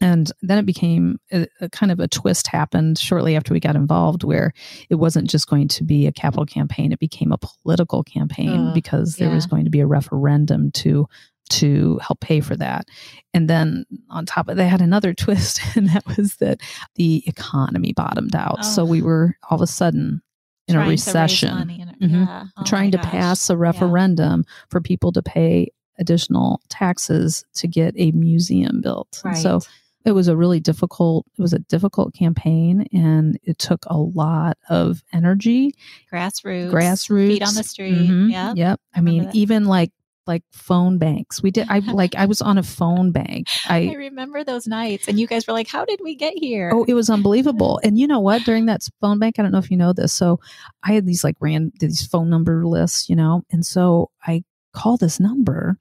[0.00, 3.76] And then it became a, a, kind of a twist happened shortly after we got
[3.76, 4.52] involved where
[4.88, 8.72] it wasn't just going to be a capital campaign, it became a political campaign uh,
[8.72, 9.34] because there yeah.
[9.34, 11.06] was going to be a referendum to
[11.50, 12.86] to help pay for that.
[13.34, 16.60] And then on top of that, they had another twist, and that was that
[16.94, 18.58] the economy bottomed out.
[18.60, 18.62] Oh.
[18.62, 20.22] So we were all of a sudden
[20.70, 22.14] in a recession, mm-hmm.
[22.24, 22.44] yeah.
[22.56, 24.52] oh trying to pass a referendum yeah.
[24.68, 29.20] for people to pay additional taxes to get a museum built.
[29.24, 29.36] Right.
[29.36, 29.60] So
[30.04, 34.56] it was a really difficult it was a difficult campaign and it took a lot
[34.68, 35.74] of energy
[36.12, 38.30] grassroots grassroots feet on the street mm-hmm.
[38.30, 39.34] yeah yep i, I mean that.
[39.34, 39.92] even like
[40.26, 41.42] like phone banks.
[41.42, 41.66] We did.
[41.68, 42.14] I like.
[42.14, 43.48] I was on a phone bank.
[43.68, 46.70] I, I, remember those nights, and you guys were like, "How did we get here?"
[46.72, 47.80] Oh, it was unbelievable.
[47.90, 48.44] And you know what?
[48.44, 50.12] During that phone bank, I don't know if you know this.
[50.12, 50.38] So
[50.84, 54.96] I had these like ran these phone number lists, you know, and so I call
[54.96, 55.78] this number,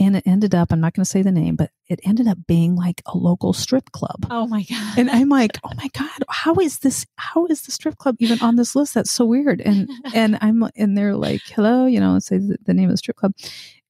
[0.00, 0.72] and it ended up.
[0.72, 3.52] I'm not going to say the name, but it ended up being like a local
[3.52, 4.26] strip club.
[4.30, 4.98] Oh my god!
[4.98, 7.06] And I'm like, oh my god, how is this?
[7.16, 8.94] How is the strip club even on this list?
[8.94, 9.60] That's so weird.
[9.60, 12.94] And and I'm and they're like, hello, you know, and say the, the name of
[12.94, 13.34] the strip club,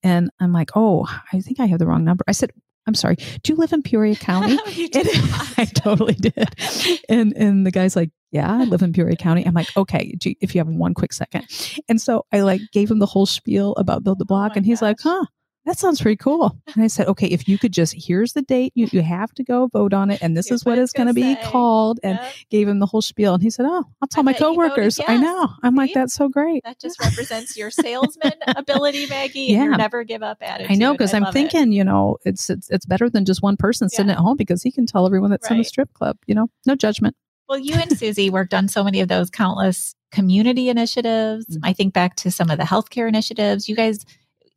[0.03, 2.25] and I'm like, oh, I think I have the wrong number.
[2.27, 2.51] I said,
[2.87, 4.59] I'm sorry, do you live in Peoria County?
[4.67, 6.49] I totally did.
[7.09, 9.47] And and the guy's like, yeah, I live in Peoria County.
[9.47, 11.47] I'm like, okay, if you have one quick second.
[11.89, 14.57] And so I like gave him the whole spiel about Build the oh Block, oh
[14.57, 14.89] and he's gosh.
[14.89, 15.27] like, huh,
[15.67, 16.57] that sounds pretty cool.
[16.75, 19.45] And I said, okay, if you could just, here's the date, you, you have to
[19.45, 20.23] go vote on it.
[20.23, 22.01] And this is what it's going to be called.
[22.03, 22.33] And yep.
[22.51, 23.35] gave him the whole spiel.
[23.35, 24.99] And he said, oh, I'll tell I my coworkers.
[24.99, 25.09] Yes.
[25.09, 25.49] I know.
[25.63, 25.77] I'm See?
[25.77, 26.63] like, that's so great.
[26.65, 29.41] That just represents your salesman ability, Maggie.
[29.41, 29.65] yeah.
[29.65, 30.73] your never give up attitude.
[30.73, 30.97] I know.
[30.97, 31.77] Cause I am thinking, it.
[31.77, 34.73] you know, it's, it's, it's better than just one person sitting at home because he
[34.73, 35.57] can tell everyone that's right.
[35.57, 37.15] in the strip club, you know, no judgment.
[37.51, 41.47] Well, you and Susie worked on so many of those countless community initiatives.
[41.49, 41.61] Mhm.
[41.65, 43.69] I think back to some of the healthcare initiatives.
[43.69, 44.05] You guys,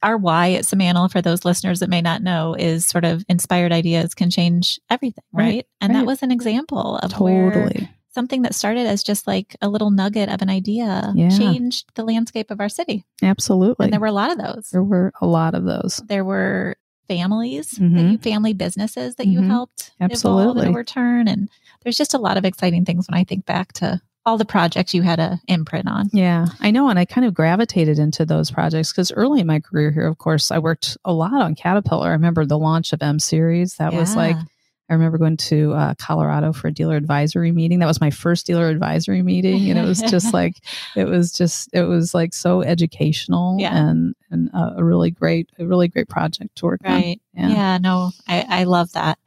[0.03, 3.71] our why at Simantel, for those listeners that may not know, is sort of inspired
[3.71, 5.43] ideas can change everything, right?
[5.43, 7.89] Right, And that was an example of where Totally.
[8.13, 11.29] something that started as just like a little nugget of an idea Yeah.
[11.29, 13.05] changed the landscape of our city.
[13.23, 13.85] Absolutely.
[13.85, 14.69] And there were a lot of those.
[14.71, 16.01] there were a lot of those.
[16.07, 16.75] There were
[17.07, 18.11] families that Mhm.
[18.13, 19.47] you, family businesses that you Mhm.
[19.47, 20.61] helped evolve Absolutely.
[20.61, 21.27] and overturn.
[21.27, 21.49] And
[21.83, 24.93] there's just a lot of exciting things when I think back to all the projects
[24.93, 26.09] you had a imprint on.
[26.13, 26.89] Yeah, I know.
[26.89, 30.17] And I kind of gravitated into those projects because early in my career here, of
[30.17, 32.07] course, I worked a lot on Caterpillar.
[32.07, 33.75] I remember the launch of M Series.
[33.75, 34.43] That was like, Yeah.
[34.89, 37.79] I remember going to uh, Colorado for a dealer advisory meeting.
[37.79, 39.69] That was my first dealer advisory meeting.
[39.69, 40.55] And it was just like,
[40.95, 43.75] it was just, it was like so educational Yeah.
[43.75, 46.91] and, and uh, a really great, a really great project to work on.
[46.93, 47.21] Right.
[47.33, 47.77] Yeah.
[47.77, 49.17] no, I, I love that.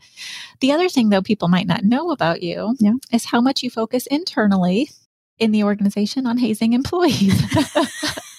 [0.60, 2.92] The other thing, though, people might not know about you Yeah.
[3.12, 4.90] is how much you focus internally
[5.38, 7.42] in the organization on hazing employees.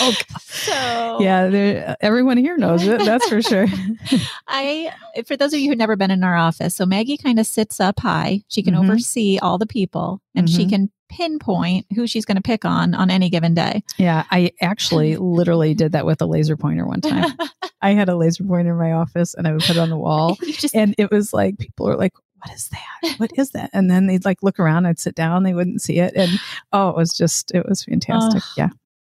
[0.00, 2.98] Oh, so Yeah, everyone here knows it.
[3.04, 3.66] That's for sure.
[4.48, 4.92] I,
[5.26, 7.80] for those of you who've never been in our office, so Maggie kind of sits
[7.80, 8.42] up high.
[8.48, 8.80] She can Mhm.
[8.84, 10.70] oversee all the people and she Mhm.
[10.70, 13.82] can pinpoint who she's going to pick on on any given day.
[13.98, 17.32] Yeah, I actually literally did that with a laser pointer one time.
[17.82, 19.96] I had a laser pointer in my office and I would put it on the
[19.98, 20.36] wall.
[20.46, 23.18] Just And it was like, people are like, what is that?
[23.18, 23.70] What is that?
[23.74, 26.14] And then they'd like look around, I'd sit down, they wouldn't see it.
[26.16, 26.30] And
[26.72, 28.42] oh, it was just, it was fantastic.
[28.56, 28.68] Yeah.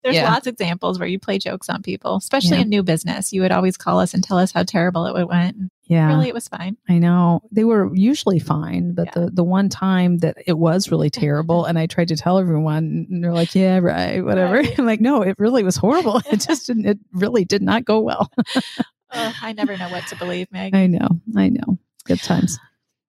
[0.03, 0.31] There's Yeah.
[0.33, 2.63] lots of examples where you play jokes on people, especially Yeah.
[2.63, 3.33] in new business.
[3.33, 5.57] You would always call us and tell us how terrible it went.
[5.87, 6.07] Yeah.
[6.09, 6.77] Really, it was fine.
[6.89, 7.43] I know.
[7.53, 9.25] They were usually fine, but Yeah.
[9.27, 13.07] the, the one time that it was really terrible and I tried to tell everyone
[13.11, 14.55] and they're like, yeah, right, whatever.
[14.55, 14.75] Right.
[14.79, 16.23] I'm like, no, it really was horrible.
[16.33, 18.31] It just didn't, it really did not go well.
[19.13, 20.75] Ugh, I never know what to believe, Meg.
[20.75, 21.09] I know.
[21.37, 21.79] I know.
[22.05, 22.59] Good times.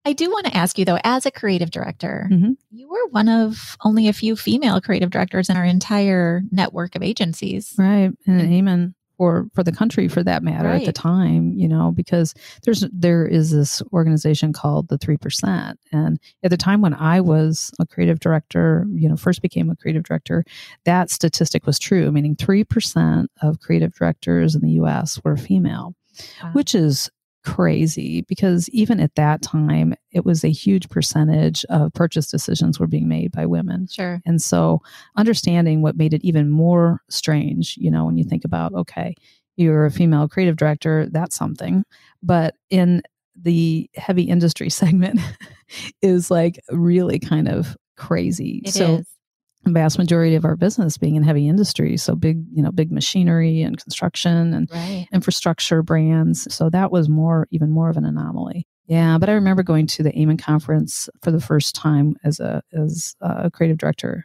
[0.07, 2.57] I do want to ask you though, as a creative director, Mhm.
[2.71, 7.03] you were one of only a few female creative directors in our entire network of
[7.03, 7.75] agencies.
[7.77, 11.91] right and amen for for the country for that matter at the time you know
[11.91, 17.19] because there's there is this organization called the 3% and at the time when i
[17.21, 20.45] was a creative director you know first became a creative director
[20.85, 25.95] that statistic was true meaning 3% of creative directors in the us were female
[26.43, 26.51] Wow.
[26.53, 27.11] which is
[27.47, 32.87] crazy because even at that time it was a huge percentage of purchase decisions were
[32.89, 34.21] being made by women Sure.
[34.27, 34.83] and so
[35.17, 39.15] understanding what made it even more strange, you know, when you think about, okay,
[39.57, 41.85] you're a female creative director, that's something.
[42.23, 43.03] But in
[43.41, 45.21] the heavy industry segment
[46.03, 48.61] is like really kind of crazy.
[48.65, 48.75] It is.
[48.75, 49.07] so the
[49.75, 53.63] vast majority of our business being in heavy industry, so big, you know, big machinery
[53.63, 55.07] and construction and Right.
[55.13, 56.53] infrastructure brands.
[56.55, 58.67] So that was more, even more of an anomaly.
[58.87, 62.63] Yeah, but I remember going to the AMIN conference for the first time as a
[62.73, 64.25] as a creative director,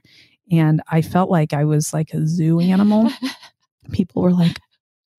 [0.51, 3.09] and I felt like I was like a zoo animal.
[3.91, 4.59] People were like,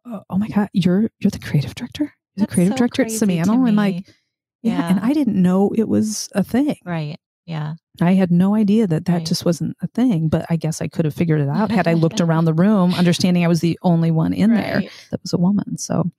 [0.06, 3.08] "Oh, oh my god, you're you're the creative director, you're the creative so director at
[3.08, 4.04] Simantel," and like, me.
[4.62, 6.76] yeah, and I didn't know it was a thing.
[6.84, 7.18] right.
[7.44, 7.74] Yeah.
[8.00, 9.26] I had no idea that that Right.
[9.26, 11.92] just wasn't a thing, but I guess I could have figured it out had I
[11.92, 15.38] looked around the room, understanding I was the only one in there that was a
[15.38, 15.76] woman.
[15.76, 16.10] So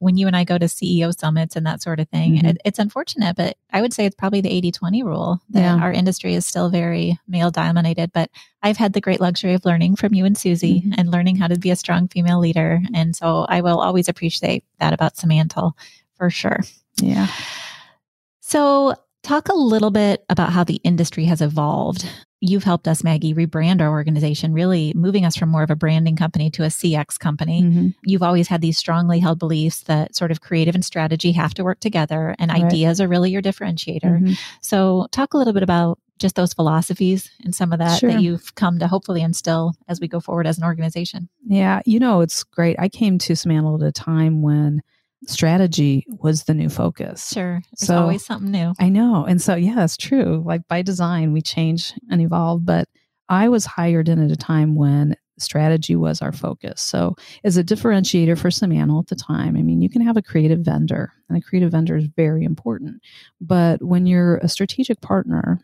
[0.00, 2.50] When you and I go to CEO summits and that sort of thing, Mhm.
[2.50, 5.76] it, it's unfortunate, but I would say it's probably the 80 20 rule that Yeah.
[5.76, 8.12] our industry is still very male dominated.
[8.12, 8.30] But
[8.62, 10.94] I've had the great luxury of learning from you and Susie Mhm.
[10.98, 12.80] and learning how to be a strong female leader.
[12.94, 15.72] And so I will always appreciate that about Simantel
[16.16, 16.60] for sure.
[17.02, 17.26] yeah.
[18.40, 22.08] So, talk a little bit about how the industry has evolved.
[22.40, 26.14] You've helped us, Maggie, rebrand our organization, really moving us from more of a branding
[26.14, 27.62] company to a CX company.
[27.62, 27.94] Mhm.
[28.04, 31.64] You've always had these strongly held beliefs that sort of creative and strategy have to
[31.64, 32.62] work together, and Right.
[32.64, 34.20] ideas are really your differentiator.
[34.22, 34.38] Mhm.
[34.62, 38.12] So, talk a little bit about just those philosophies and some of that Sure.
[38.12, 41.28] that you've come to hopefully instill as we go forward as an organization.
[41.46, 42.76] Yeah, you know, it's great.
[42.78, 44.80] I came to Simantel at a time when
[45.26, 47.32] strategy was the new focus.
[47.32, 47.60] Sure.
[47.78, 48.72] There's So- always something new.
[48.78, 49.24] I know.
[49.24, 50.42] And so, yeah, that's true.
[50.46, 52.64] Like by design, we change and evolve.
[52.64, 52.88] But
[53.28, 56.80] I was hired in at a time when strategy was our focus.
[56.80, 60.22] So, as a differentiator for Simantel at the time, I mean, you can have a
[60.22, 63.00] creative vendor, and a creative vendor is very important.
[63.40, 65.60] But when you're a strategic partner,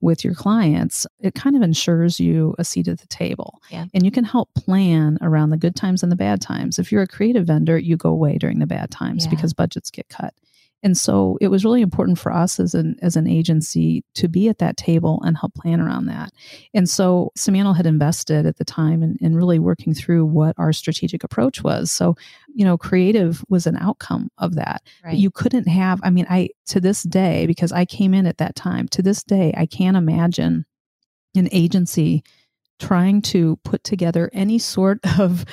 [0.00, 3.60] with your clients, it kind of ensures you a seat at the table.
[3.70, 3.86] Yeah.
[3.92, 6.78] And you can help plan around the good times and the bad times.
[6.78, 9.30] If you're a creative vendor, you go away during the bad times Yeah.
[9.30, 10.34] because budgets get cut.
[10.82, 14.48] And so it was really important for us as an as an agency to be
[14.48, 16.30] at that table and help plan around that.
[16.72, 20.72] And so Simantel had invested at the time in, in really working through what our
[20.72, 21.90] strategic approach was.
[21.90, 22.14] So,
[22.54, 24.82] you know, creative was an outcome of that.
[25.02, 25.12] Right.
[25.12, 28.38] But you couldn't have, I mean, I to this day, because I came in at
[28.38, 30.64] that time, to this day, I can't imagine
[31.34, 32.22] an agency
[32.78, 35.44] trying to put together any sort of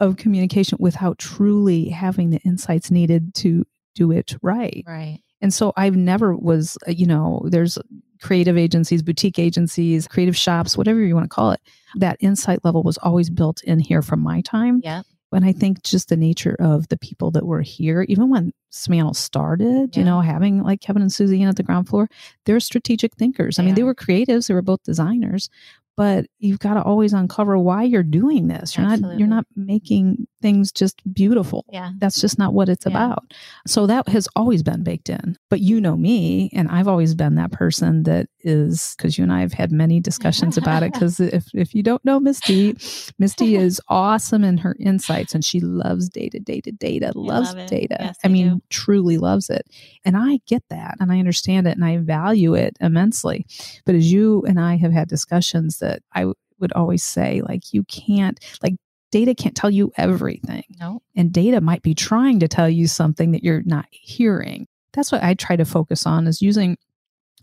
[0.00, 3.64] of communication without truly having the insights needed to
[3.94, 4.84] do it right.
[4.86, 5.20] right.
[5.40, 7.76] And so I've never was, uh, you know, there's
[8.22, 11.60] creative agencies, boutique agencies, creative shops, whatever you want to call it.
[11.96, 14.80] That insight level was always built in here from my time.
[14.84, 15.02] Yeah.
[15.32, 19.16] And I think just the nature of the people that were here, even when Simantel
[19.16, 20.00] started, Yeah.
[20.00, 22.08] you know, having like Kevin and Susie in at the ground floor,
[22.44, 23.58] they're strategic thinkers.
[23.58, 25.48] I mean, they were creatives, they were both designers,
[25.96, 28.76] but you've got to always uncover why you're doing this.
[28.76, 31.64] You're not you're not making things just beautiful.
[31.70, 31.92] Yeah.
[31.98, 32.90] That's just not what it's Yeah.
[32.90, 33.32] about.
[33.66, 35.36] So that has always been baked in.
[35.48, 39.32] But you know me, and I've always been that person that is because you and
[39.32, 40.92] I have had many discussions about it.
[40.92, 42.76] Because if if you don't know Misty,
[43.18, 47.96] Misty is awesome in her insights, and she loves data, data, data, loves love data.
[48.00, 49.66] Yes, I I mean, truly loves it,
[50.04, 53.46] and I get that, and I understand it, and I value it immensely.
[53.86, 56.26] But as you and I have had discussions that I,
[56.58, 58.74] would always say, like you can't like.
[59.12, 61.02] Data can't tell you everything No.
[61.14, 64.66] and data might be trying to tell you something that you're not hearing.
[64.94, 66.76] That's what I try to focus on is using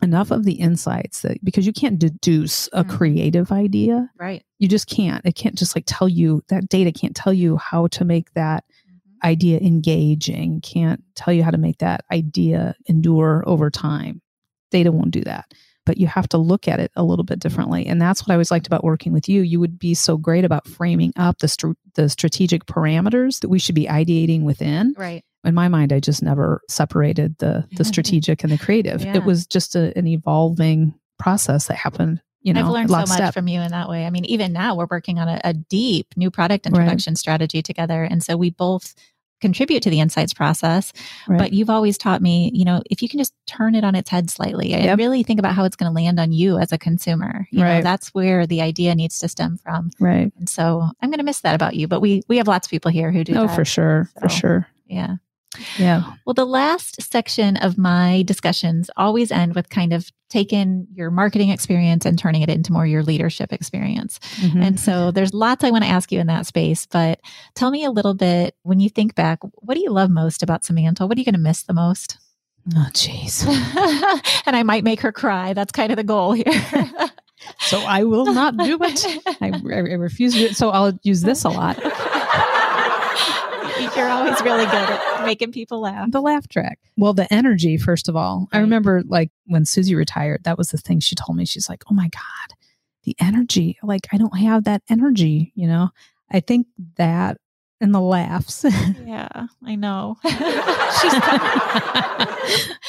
[0.02, 2.90] enough of the insights that because you can't deduce a Mhm.
[2.90, 4.10] creative idea.
[4.20, 4.44] Right.
[4.58, 5.26] You just can't.
[5.26, 8.64] It can't just like tell you that data can't tell you how to make that
[8.88, 9.28] Mm-hmm.
[9.28, 14.22] idea engaging, can't tell you how to make that idea endure over time.
[14.72, 15.54] Data won't do that.
[15.86, 17.86] But you have to look at it a little bit differently.
[17.88, 19.42] And that's what I always liked about working with you.
[19.42, 23.60] You would be so great about framing up the, str- the strategic parameters that we
[23.60, 24.94] should be ideating within.
[24.98, 25.24] Right.
[25.44, 29.04] In my mind, I just never separated the, the strategic and the creative.
[29.04, 29.16] Yeah.
[29.16, 33.10] It was just a, an evolving process that happened, you know, I've learned so much
[33.10, 33.34] lockstep.
[33.34, 34.06] from you in that way.
[34.06, 38.04] I mean, even now we're working on a, a deep new product introduction strategy together.
[38.04, 38.96] And so we both
[39.42, 40.92] contribute to the insights process.
[41.28, 41.38] Right.
[41.40, 44.10] But you've always taught me, you know, if you can just turn it on its
[44.10, 46.78] head slightly and really think about how it's going to land on you as a
[46.78, 47.84] consumer, you know, Right.
[47.84, 49.92] that's where the idea needs to stem from.
[50.00, 50.32] right.
[50.38, 52.72] And so I'm going to miss that about you, but we we have lots of
[52.72, 53.56] people here who do Oh, that.
[53.56, 54.10] for sure.
[54.22, 54.68] For sure.
[54.88, 55.16] Yeah.
[55.78, 56.04] Yeah.
[56.26, 61.50] Well, the last section of my discussions always end with kind of taking your marketing
[61.50, 64.20] experience and turning it into more your leadership experience.
[64.42, 64.64] Mhm.
[64.64, 67.20] And so there's lots I want to ask you in that space, but
[67.56, 70.62] tell me a little bit when you think back, what do you love most about
[70.62, 71.10] Simantel?
[71.10, 72.18] What are you going to miss the most?
[72.76, 73.48] oh, jeez.
[74.46, 75.54] and I might make her cry.
[75.54, 76.46] That's kind of the goal here.
[77.60, 79.06] So I will not do it.
[79.42, 80.58] I, I refuse to do it.
[80.58, 81.78] So I'll use this a lot.
[83.98, 86.12] You're always really good at making people laugh.
[86.12, 86.80] The laugh track.
[86.98, 88.48] Well, the energy, first of all.
[88.52, 91.46] I remember like when Susie retired, that was the thing she told me.
[91.46, 92.56] She's like, oh my God,
[93.04, 93.78] the energy.
[93.84, 95.90] Like, I don't have that energy, you know?
[96.32, 97.38] I think that
[97.82, 98.66] and the laughs.
[99.06, 100.18] Yeah, I know.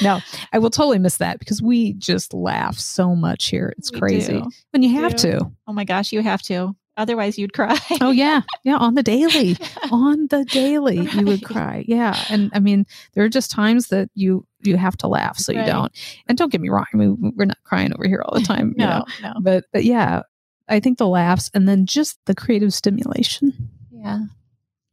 [0.01, 0.19] no,
[0.53, 3.73] I will totally miss that because we just laugh so much here.
[3.77, 4.33] It's We crazy.
[4.33, 4.49] do.
[4.71, 5.31] When you have do.
[5.31, 5.51] to.
[5.67, 6.75] Oh my gosh, you have to.
[6.97, 7.77] Otherwise, you'd cry.
[8.01, 8.41] Oh, yeah.
[8.63, 8.77] Yeah.
[8.77, 9.57] On the daily.
[9.91, 14.09] on the daily you would cry yeah and i mean there are just times that
[14.13, 15.91] you you have to laugh so you don't
[16.27, 18.73] and don't get me wrong i mean we're not crying over here all the time
[18.77, 19.39] you know no, no.
[19.41, 20.21] but but yeah
[20.69, 23.51] i think the laughs and then just the creative stimulation
[23.91, 24.19] Yeah.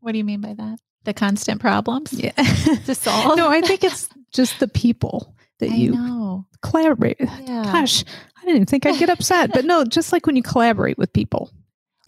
[0.01, 0.79] What do you mean by that?
[1.05, 2.33] The constant problems yeah
[2.87, 3.37] to solve?
[3.37, 6.47] no i think it's just the people that I you know.
[6.63, 7.65] collaborate Yeah.
[7.65, 8.05] gosh
[8.41, 11.51] i didn't think i'd get upset but no just like when you collaborate with people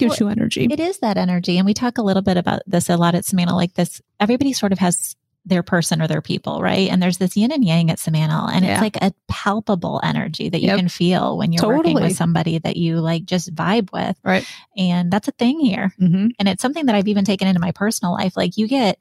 [0.00, 1.56] gives you energy It is that energy.
[1.58, 4.52] And we talk a little bit about this a lot at Simantel, like this, everybody
[4.52, 5.14] sort of has
[5.46, 6.90] their person or their people, right?
[6.90, 8.52] And there's this yin and yang at Simantel.
[8.52, 8.72] And Yeah.
[8.72, 10.76] it's like a palpable energy that you Yep.
[10.78, 14.16] can feel when you're working with somebody that you like just vibe with.
[14.22, 14.44] Right.
[14.76, 15.94] And that's a thing here.
[15.98, 18.36] hmm And it's something that I've even taken into my personal life.
[18.36, 19.00] Like you get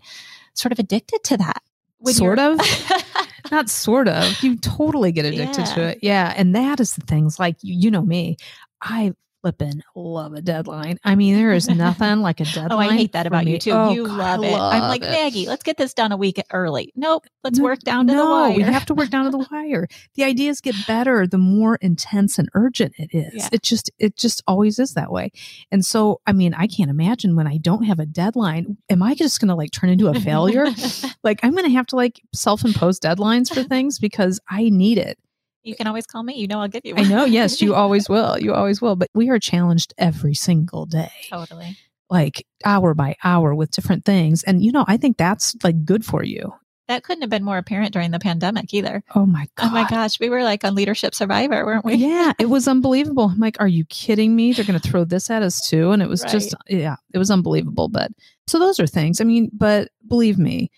[0.53, 1.61] sort of addicted to that.
[2.05, 2.57] Sort you're-
[3.51, 7.37] not sort of you totally get addicted to it yeah and that is the things
[7.39, 8.37] like you, you know me
[8.81, 12.95] i flippin' love a deadline i mean there is nothing like a deadline Oh, I
[12.95, 13.53] hate that about me.
[13.53, 13.71] you too.
[13.71, 14.53] Oh, you God, love it.
[14.53, 15.09] I'm like, it.
[15.09, 16.91] Maggie, let's get this done a week early.
[16.95, 17.25] Nope.
[17.43, 18.55] Let's No, work down to no, the wire.
[18.57, 19.87] we have to work down to the wire.
[20.15, 23.33] The ideas get better the more intense and urgent it is.
[23.33, 23.49] Yeah.
[23.51, 25.31] It just it just always is that way.
[25.71, 29.15] And so, I mean, I can't imagine when I don't have a deadline, am I
[29.15, 30.67] just going to like turn into a failure?
[31.23, 35.17] like I'm going to have to like self-impose deadlines for things because I need it.
[35.63, 36.35] You can always call me.
[36.35, 38.39] You know I'll give you I know, yes, you always will.
[38.39, 41.11] You always will, but we are challenged every single day.
[41.29, 41.77] totally.
[42.09, 44.43] Like hour by hour with different things.
[44.43, 46.53] And you know, I think that's like good for you.
[46.87, 49.03] that couldn't have been more apparent during the pandemic either.
[49.13, 49.67] Oh my god.
[49.67, 51.95] Oh my gosh, we were like on Leadership Survivor, weren't we?
[51.95, 53.25] yeah, it was unbelievable.
[53.31, 54.53] I'm like, are you kidding me?
[54.53, 56.31] They're going to throw this at us too, and it was Right.
[56.31, 57.89] just yeah, it was unbelievable.
[57.89, 58.09] But
[58.47, 59.21] so those are things.
[59.21, 60.71] I mean, but believe me,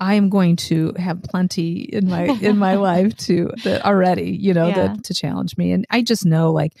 [0.00, 4.54] I am going to have plenty in my in my life to that already, you
[4.54, 4.74] know, Yeah.
[4.88, 5.72] that to challenge me.
[5.72, 6.72] And I just know like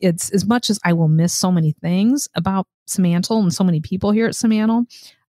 [0.00, 3.80] it's as much as I will miss so many things about Simantel and so many
[3.80, 4.84] people here at Simantel.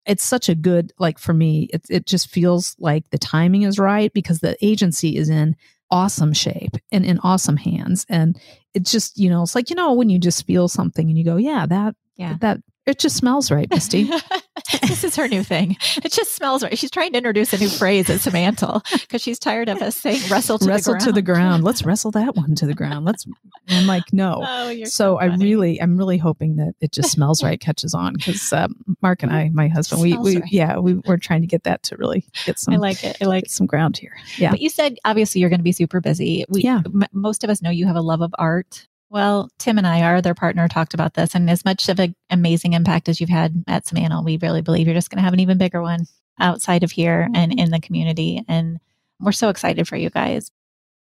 [0.05, 1.67] It's such a good like for me.
[1.73, 5.55] It it just feels like the timing is right because the agency is in
[5.91, 8.39] awesome shape and in awesome hands, and
[8.73, 11.23] it's just you know it's like you know when you just feel something and you
[11.25, 12.37] go yeah that Yeah.
[12.41, 14.09] that it just smells right, Misty.
[14.81, 15.77] this is her new thing.
[16.03, 16.77] It just smells right.
[16.77, 20.21] She's trying to introduce a new phrase at Simantel because she's tired of us saying
[20.29, 21.05] wrestle to wrestle the ground.
[21.05, 21.63] to the ground.
[21.63, 23.05] Let's wrestle that one to the ground.
[23.05, 23.25] Let's.
[23.69, 24.43] I'm like no.
[24.57, 28.13] Oh, you're so I really, I'm really hoping that it just smells right, catches on
[28.13, 30.51] because um, Mark and I, my husband, we, we right.
[30.51, 33.17] yeah, we we're trying to get that to really get some I like it.
[33.21, 34.15] I like some ground here.
[34.37, 36.45] Yeah, But you said obviously you're going to be super busy.
[36.49, 36.81] We, Yeah.
[36.85, 38.87] m- most of us know you have a love of art.
[39.09, 42.15] Well, Tim and I, our other partner, talked about this, and as much of an
[42.29, 45.33] amazing impact as you've had at Simantel, we really believe you're just going to have
[45.33, 46.05] an even bigger one
[46.39, 47.59] outside of here and mm-hmm.
[47.59, 48.43] in the community.
[48.47, 48.79] And
[49.19, 50.51] we're so excited for you guys.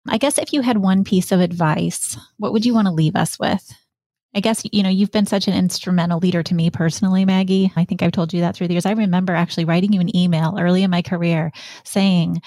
[0.08, 3.14] I guess if you had one piece of advice, what would you want to leave
[3.14, 3.72] us with?
[4.34, 7.70] I guess, you know, you've been such an instrumental leader to me personally, Maggie.
[7.76, 8.86] I think I've told you that through the years.
[8.86, 11.52] I remember actually writing you an email early in my career
[11.84, 12.40] saying,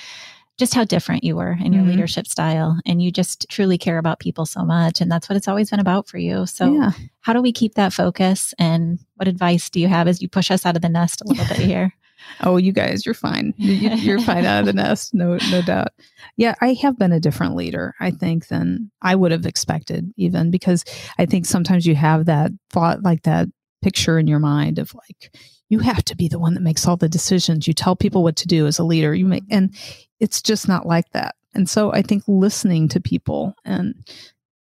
[0.57, 1.87] just how different you were in your Mhm.
[1.89, 5.47] leadership style and you just truly care about people so much and that's what it's
[5.47, 6.91] always been about for you so yeah.
[7.21, 10.49] how do we keep that focus and what advice do you have as you push
[10.51, 11.93] us out of the nest a little bit here
[12.41, 13.53] Oh, you guys, you're fine.
[13.57, 15.89] You- you- You're fine out of the nest, no, no doubt.
[16.37, 20.49] Yeah, I have been a different leader, I think, than I would have expected, even
[20.49, 20.83] because
[21.19, 23.47] I think sometimes you have that thought, like that
[23.85, 25.31] picture in your mind of like,
[25.69, 27.67] you have to be the one that makes all the decisions.
[27.67, 29.13] You tell people what to do as a leader.
[29.13, 29.75] You make, and
[30.19, 31.35] it's just not like that.
[31.53, 33.93] And so I think listening to people and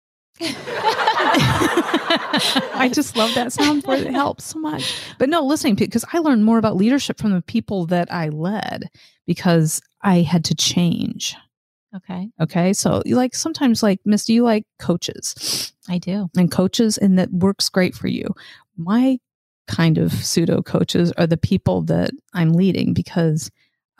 [2.73, 4.07] I just love that sound for it.
[4.07, 4.91] It helps so much.
[5.19, 8.89] But no, listening because I learned more about leadership from the people that I led
[9.27, 11.35] because I had to change.
[11.95, 12.73] Okay Okay.
[12.73, 17.31] So you like sometimes like Misty, you like coaches i do and coaches and that
[17.31, 18.25] works great for you.
[18.77, 19.19] My
[19.67, 23.49] kind of pseudo coaches are the people that I'm leading because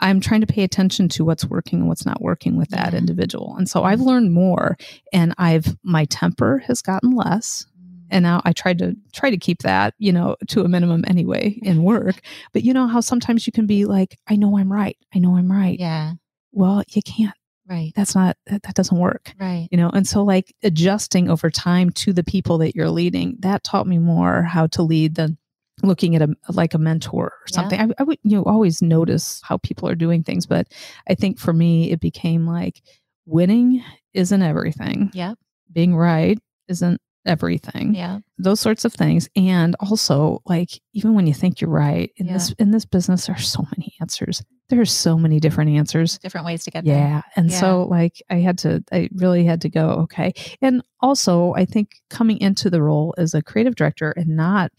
[0.00, 2.98] I'm trying to pay attention to what's working and what's not working with that Yeah.
[2.98, 3.54] individual.
[3.56, 4.76] And so I've learned more
[5.12, 8.06] and I've my temper has gotten less mm.
[8.10, 11.58] and now I try to try to keep that, you know, to a minimum anyway
[11.62, 12.20] in work.
[12.52, 14.96] But you know how sometimes you can be like, I know I'm right.
[15.14, 15.78] I know I'm right.
[15.78, 16.14] yeah
[16.52, 17.34] Well, you can't.
[17.68, 19.34] Right That's not that, that doesn't work.
[19.40, 23.36] right You know, and so like adjusting over time to the people that you're leading,
[23.40, 25.38] that taught me more how to lead than
[25.82, 27.54] looking at a like a mentor or Yeah.
[27.54, 27.80] something.
[27.80, 30.68] I, I would you know always notice how people are doing things, but
[31.08, 32.82] I think for me it became like
[33.26, 33.82] winning
[34.14, 35.10] isn't everything.
[35.14, 35.38] Yep.
[35.72, 36.38] Being right
[36.68, 41.70] isn't everything yeah those sorts of things and also like even when you think you're
[41.70, 42.32] right in Yeah.
[42.32, 44.42] this in this business there's so many answers
[44.72, 46.18] there's so many different answers.
[46.18, 46.96] Different ways to get there.
[46.96, 50.32] Yeah and so like i had to i really had to go okay.
[50.60, 54.72] And also i think coming into the role as a creative director and not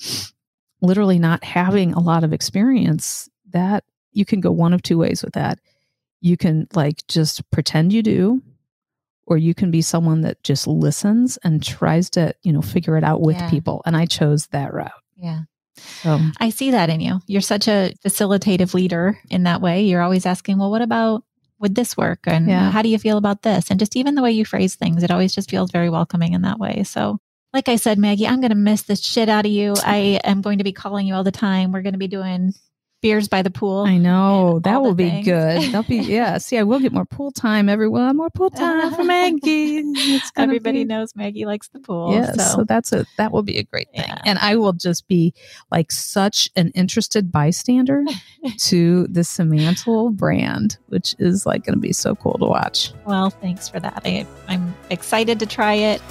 [0.81, 5.23] literally not having a lot of experience that you can go one of two ways
[5.23, 5.59] with that.
[6.21, 8.41] You can like just pretend you do
[9.25, 13.03] or you can be someone that just listens and tries to you know figure it
[13.03, 13.49] out with Yeah.
[13.49, 14.91] people and i chose that route.
[15.15, 15.41] Yeah
[15.78, 17.21] so I see that in you.
[17.28, 19.84] You're such a facilitative leader in that way.
[19.84, 21.24] You're always asking, well, what about
[21.59, 22.19] would this work?
[22.28, 22.71] And Yeah.
[22.71, 23.69] how do you feel about this?
[23.71, 26.41] And just even the way you phrase things, it always just feels very welcoming in
[26.41, 26.84] that way.
[26.84, 27.19] So,
[27.53, 29.76] like I said, Maggie, I'm going to miss the shit out of you.
[29.84, 31.71] I am going to be calling you all the time.
[31.71, 32.53] We're going to be doing
[33.04, 33.82] beers by the pool.
[33.86, 35.26] I know that will be things.
[35.26, 35.62] good.
[35.62, 36.38] That'll be yeah.
[36.39, 38.18] See, I will get more pool time, everyone.
[38.18, 39.84] More pool time for Maggie.
[40.36, 42.14] Everybody be- knows Maggie likes the pool.
[42.14, 42.58] Yes, so.
[42.58, 44.22] so, that's a that will be a great thing, Yeah.
[44.26, 45.34] and I will just be
[45.70, 48.04] like such an interested bystander
[48.58, 52.91] to the Simantel brand, which is like going to be so cool to watch.
[53.06, 54.01] well, thanks for that.
[54.06, 56.01] I, I'm excited to try it.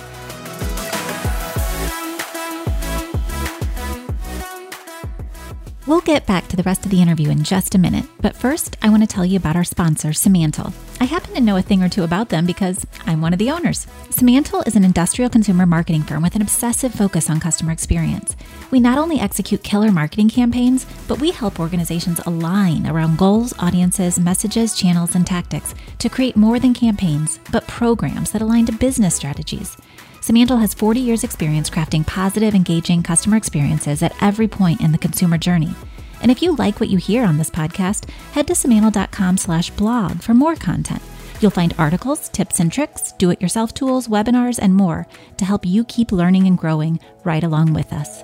[5.85, 8.77] We'll get back to the rest of the interview in just a minute, but first,
[8.83, 10.73] I want to tell you about our sponsor, Simantel.
[11.01, 13.51] I happen to know a thing or two about them because I'm one of the
[13.51, 13.89] owners.
[14.11, 18.37] Simantel is an industrial consumer marketing firm with an obsessive focus on customer experience.
[18.71, 24.21] We not only execute killer marketing campaigns, but we help organizations align around goals, audiences,
[24.21, 29.17] messages, channels, and tactics to create more than campaigns, but programs that align to business
[29.17, 29.77] strategies.
[30.23, 34.99] Simantel has 40 years' experience crafting positive, engaging customer experiences at every point in the
[34.99, 35.75] consumer journey.
[36.21, 40.23] And if you like what you hear on this podcast, head to Simantel.com slash blog
[40.23, 41.03] for more content.
[41.41, 45.09] You'll find articles, tips and tricks, do it yourself tools, webinars, and more
[45.39, 48.23] to help you keep learning and growing right along with us.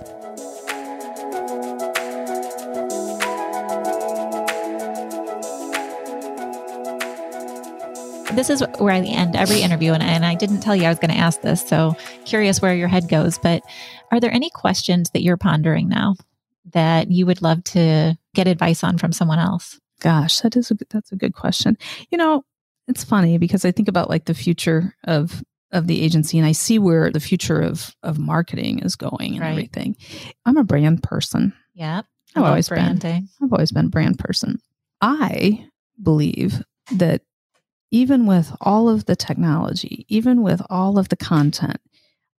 [8.39, 11.01] This is where I end every interview, and, and I didn't tell you I was
[11.01, 13.37] going to ask this, so curious where your head goes.
[13.37, 13.65] But
[14.13, 16.15] are there any questions that you're pondering now
[16.73, 19.81] that you would love to get advice on from someone else?
[19.99, 21.77] Gosh, that is a that's a good question.
[22.13, 22.45] You know,
[22.87, 26.53] it's funny because I think about like the future of of the agency and I
[26.53, 29.51] see where the future of of marketing is going and Right.
[29.51, 29.97] everything.
[30.47, 31.55] I'm a brand person.
[31.75, 32.03] Yeah.
[32.37, 33.05] I've always been.
[33.05, 34.61] I've always been a brand person.
[35.01, 35.67] I
[36.01, 36.63] believe
[36.93, 37.23] that
[37.91, 41.79] even with all of the technology, even with all of the content,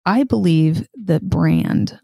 [0.06, 2.00] I believe that brand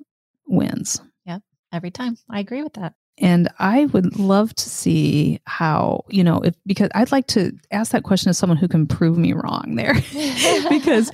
[0.48, 1.02] wins.
[1.26, 1.40] Yeah,
[1.72, 2.18] every time.
[2.30, 2.94] I agree with that.
[3.18, 7.92] And I would love to see how, you know, if because I'd like to ask
[7.94, 9.94] that question to someone who can prove me wrong there.
[10.70, 11.12] because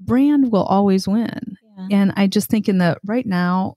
[0.00, 1.56] brand will always win.
[1.78, 1.88] yeah.
[1.92, 3.76] And I just think in the right now,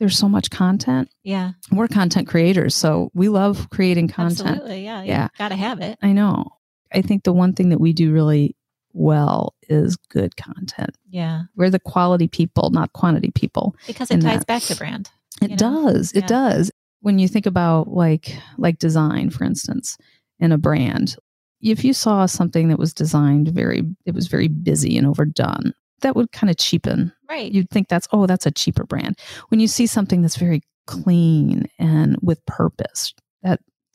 [0.00, 1.08] there's so much content.
[1.22, 4.48] yeah, We're content creators, so we love creating content.
[4.48, 4.84] absolutely.
[4.84, 5.28] Yeah, Yeah.
[5.38, 5.98] Got to have it.
[6.02, 6.46] I know.
[6.94, 8.56] I think the one thing that we do really
[8.92, 10.96] well is good content.
[11.08, 13.74] Yeah, We're the quality people, not quantity people.
[13.86, 14.46] because it ties that.
[14.46, 15.10] back to brand.
[15.42, 15.56] It know?
[15.56, 16.12] does.
[16.12, 16.70] It does.
[17.00, 19.98] When you think about like like design, for instance,
[20.38, 21.16] in a brand,
[21.60, 26.16] if you saw something that was designed very, it was very busy and overdone, that
[26.16, 27.12] would kind of cheapen.
[27.28, 27.50] Right.
[27.50, 29.18] You'd think that's oh, that's a cheaper brand.
[29.48, 33.14] When you see something that's very clean and with purpose,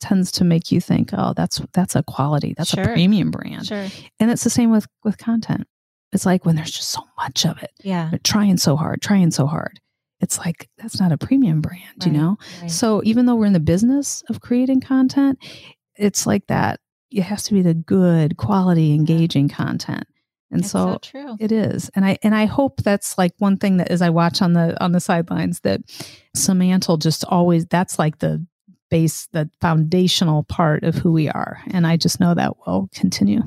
[0.00, 2.84] tends to make you think, oh, that's that's a quality, that's Sure.
[2.84, 3.66] a premium brand.
[3.66, 3.86] sure.
[4.18, 5.66] And it's the same with with content.
[6.12, 8.10] It's like when there's just so much of it, Yeah.
[8.24, 9.78] trying so hard, trying so hard.
[10.20, 12.36] It's like that's not a premium brand, you know.
[12.60, 12.70] right.
[12.70, 15.38] So even though we're in the business of creating content,
[15.96, 16.80] it's like that.
[17.10, 20.04] It has to be the good quality, engaging content.
[20.52, 21.36] And so so true.
[21.38, 21.90] it is.
[21.94, 24.76] And I and I hope that's like one thing that as I watch on the
[24.82, 25.80] on the sidelines that
[26.36, 28.44] Simantel just always that's like the
[28.90, 31.60] base, the foundational part of who we are.
[31.68, 33.42] And I just know that will continue.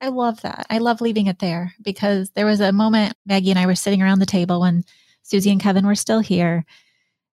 [0.00, 0.66] I love that.
[0.70, 4.02] I love leaving it there because there was a moment Maggie and I were sitting
[4.02, 4.84] around the table when
[5.22, 6.64] Susie and Kevin were still here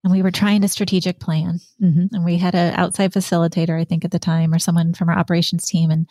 [0.03, 1.59] and we were trying to strategic plan.
[1.81, 2.15] Mm-hmm.
[2.15, 5.17] And we had an outside facilitator, I think, at the time, or someone from our
[5.17, 5.89] operations team.
[5.89, 6.07] And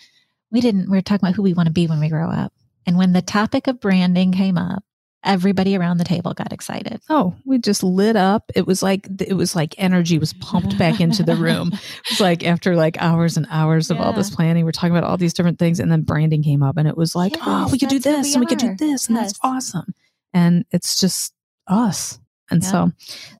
[0.50, 2.52] we didn't, we were talking about who we want to be when we grow up.
[2.86, 4.82] And when the topic of branding came up,
[5.24, 7.00] everybody around the table got excited.
[7.08, 8.44] Oh, we just lit up.
[8.54, 11.70] It was like it was like energy was pumped back into the room.
[11.72, 15.08] It was like after like hours and hours of all this planning, we're talking about
[15.08, 17.78] all these different things, and then branding came up, and it was like, oh, we
[17.78, 19.26] could do this, we and we could do this, and Yes.
[19.32, 19.94] that's awesome.
[20.32, 21.32] And it's just
[21.66, 22.18] us,
[22.50, 22.70] and Yeah.
[22.70, 22.92] so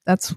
[0.07, 0.35] that's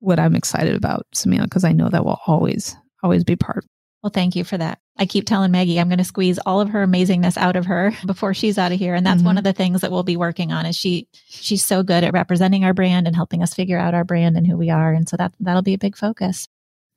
[0.00, 3.64] what I'm excited about, Simantel, because I know that will always always be part.
[4.04, 4.80] Well, thank you for that.
[4.98, 7.94] I keep telling Maggie I'm going to squeeze all of her amazingness out of her
[8.06, 9.38] before she's out of here, and that's one Mhm.
[9.38, 10.66] of the things that we'll be working on.
[10.66, 14.04] Is she she's so good at representing our brand and helping us figure out our
[14.04, 16.48] brand and who we are, and so that that'll be a big focus.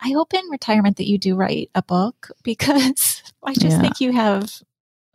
[0.02, 3.82] I hope in retirement that you do write a book because I just Yeah.
[3.82, 4.62] think you have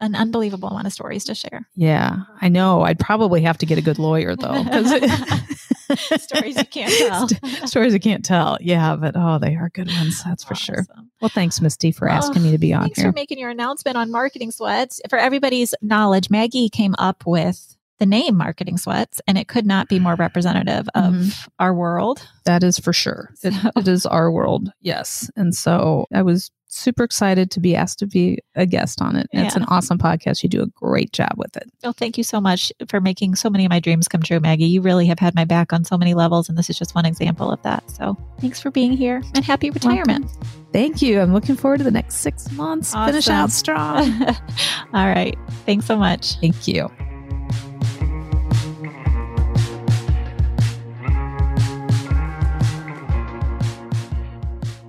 [0.01, 1.69] an unbelievable amount of stories to share.
[1.77, 2.81] Yeah, I know.
[2.85, 4.65] I'd probably have to get a good lawyer though,
[6.19, 7.29] Stories you can't tell.
[7.29, 8.59] St- stories you can't tell.
[8.61, 10.23] Yeah, but oh, they are good ones.
[10.25, 10.87] That's for sure.
[11.21, 13.11] Well, thanks, Misty, for asking me to be on Thanks here.
[13.11, 15.01] for making your announcement on marketing sweats.
[15.09, 19.89] For everybody's knowledge, Maggie came up with the name marketing sweats, and it could not
[19.89, 21.49] be more representative of Mhm.
[21.61, 22.27] our world.
[22.45, 23.31] that is for sure.
[23.45, 24.73] It, it is our world.
[24.81, 25.31] Yes.
[25.37, 29.29] And so I was super excited to be asked to be a guest on it.
[29.33, 30.43] And It's an awesome podcast.
[30.43, 31.71] You do a great job with it.
[31.83, 34.65] Well, thank you so much for making so many of my dreams come true, Maggie.
[34.65, 37.05] You really have had my back on so many levels, and this is just one
[37.05, 37.89] example of that.
[37.91, 40.31] So thanks for being here and happy retirement.
[40.73, 41.21] Thank you.
[41.21, 42.95] I'm looking forward to the next six months.
[42.95, 44.23] Finish out strong.
[44.95, 45.37] All right.
[45.67, 46.37] Thanks so much.
[46.41, 46.91] Thank you.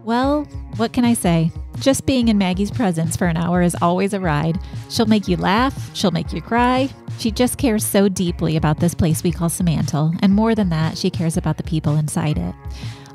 [0.04, 0.44] Well,
[0.76, 1.52] what can I say?
[1.80, 4.60] Just being in Maggie's presence for an hour is always a ride.
[4.90, 6.90] She'll make you laugh, she'll make you cry.
[7.18, 10.98] She just cares so deeply about this place we call Simantel, and more than that,
[10.98, 12.56] she cares about the people inside it.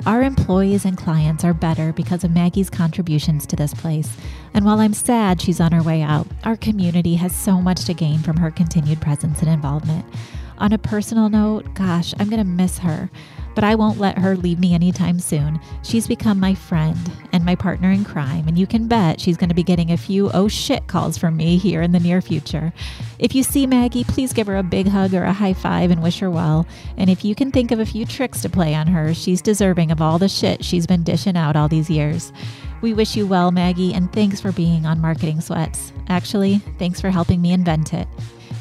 [0.06, 4.16] Our employees and clients are better because of Maggie's contributions to this place.
[4.54, 7.94] And while I'm sad she's on her way out, our community has so much to
[7.94, 10.04] gain from her continued presence and involvement.
[10.58, 13.10] On a personal note, gosh, I'm going to miss her.
[13.58, 15.58] But I won't let her leave me anytime soon.
[15.82, 16.96] She's become my friend
[17.32, 19.96] and my partner in crime, and you can bet she's going to be getting a
[19.96, 22.72] few oh shit calls from me here in the near future.
[23.18, 26.04] If you see Maggie, please give her a big hug or a high five and
[26.04, 26.68] wish her well.
[26.96, 29.90] And if you can think of a few tricks to play on her, she's deserving
[29.90, 32.32] of all the shit she's been dishing out all these years.
[32.80, 35.92] We wish you well, Maggie, and thanks for being on Marketing Sweats.
[36.06, 38.06] Actually, thanks for helping me invent it.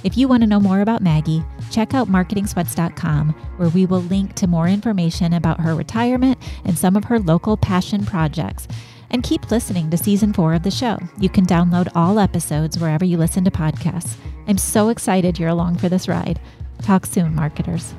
[0.03, 1.43] If you want to know more about Maggie,
[1.77, 6.95] check out marketingsweats.com, where we will link to more information about her retirement and some
[6.95, 8.67] of her local passion projects.
[9.11, 10.97] And keep listening to season four of the show.
[11.19, 14.15] You can download all episodes wherever you listen to podcasts.
[14.47, 16.39] I'm so excited you're along for this ride.
[16.81, 17.93] Talk soon, marketers.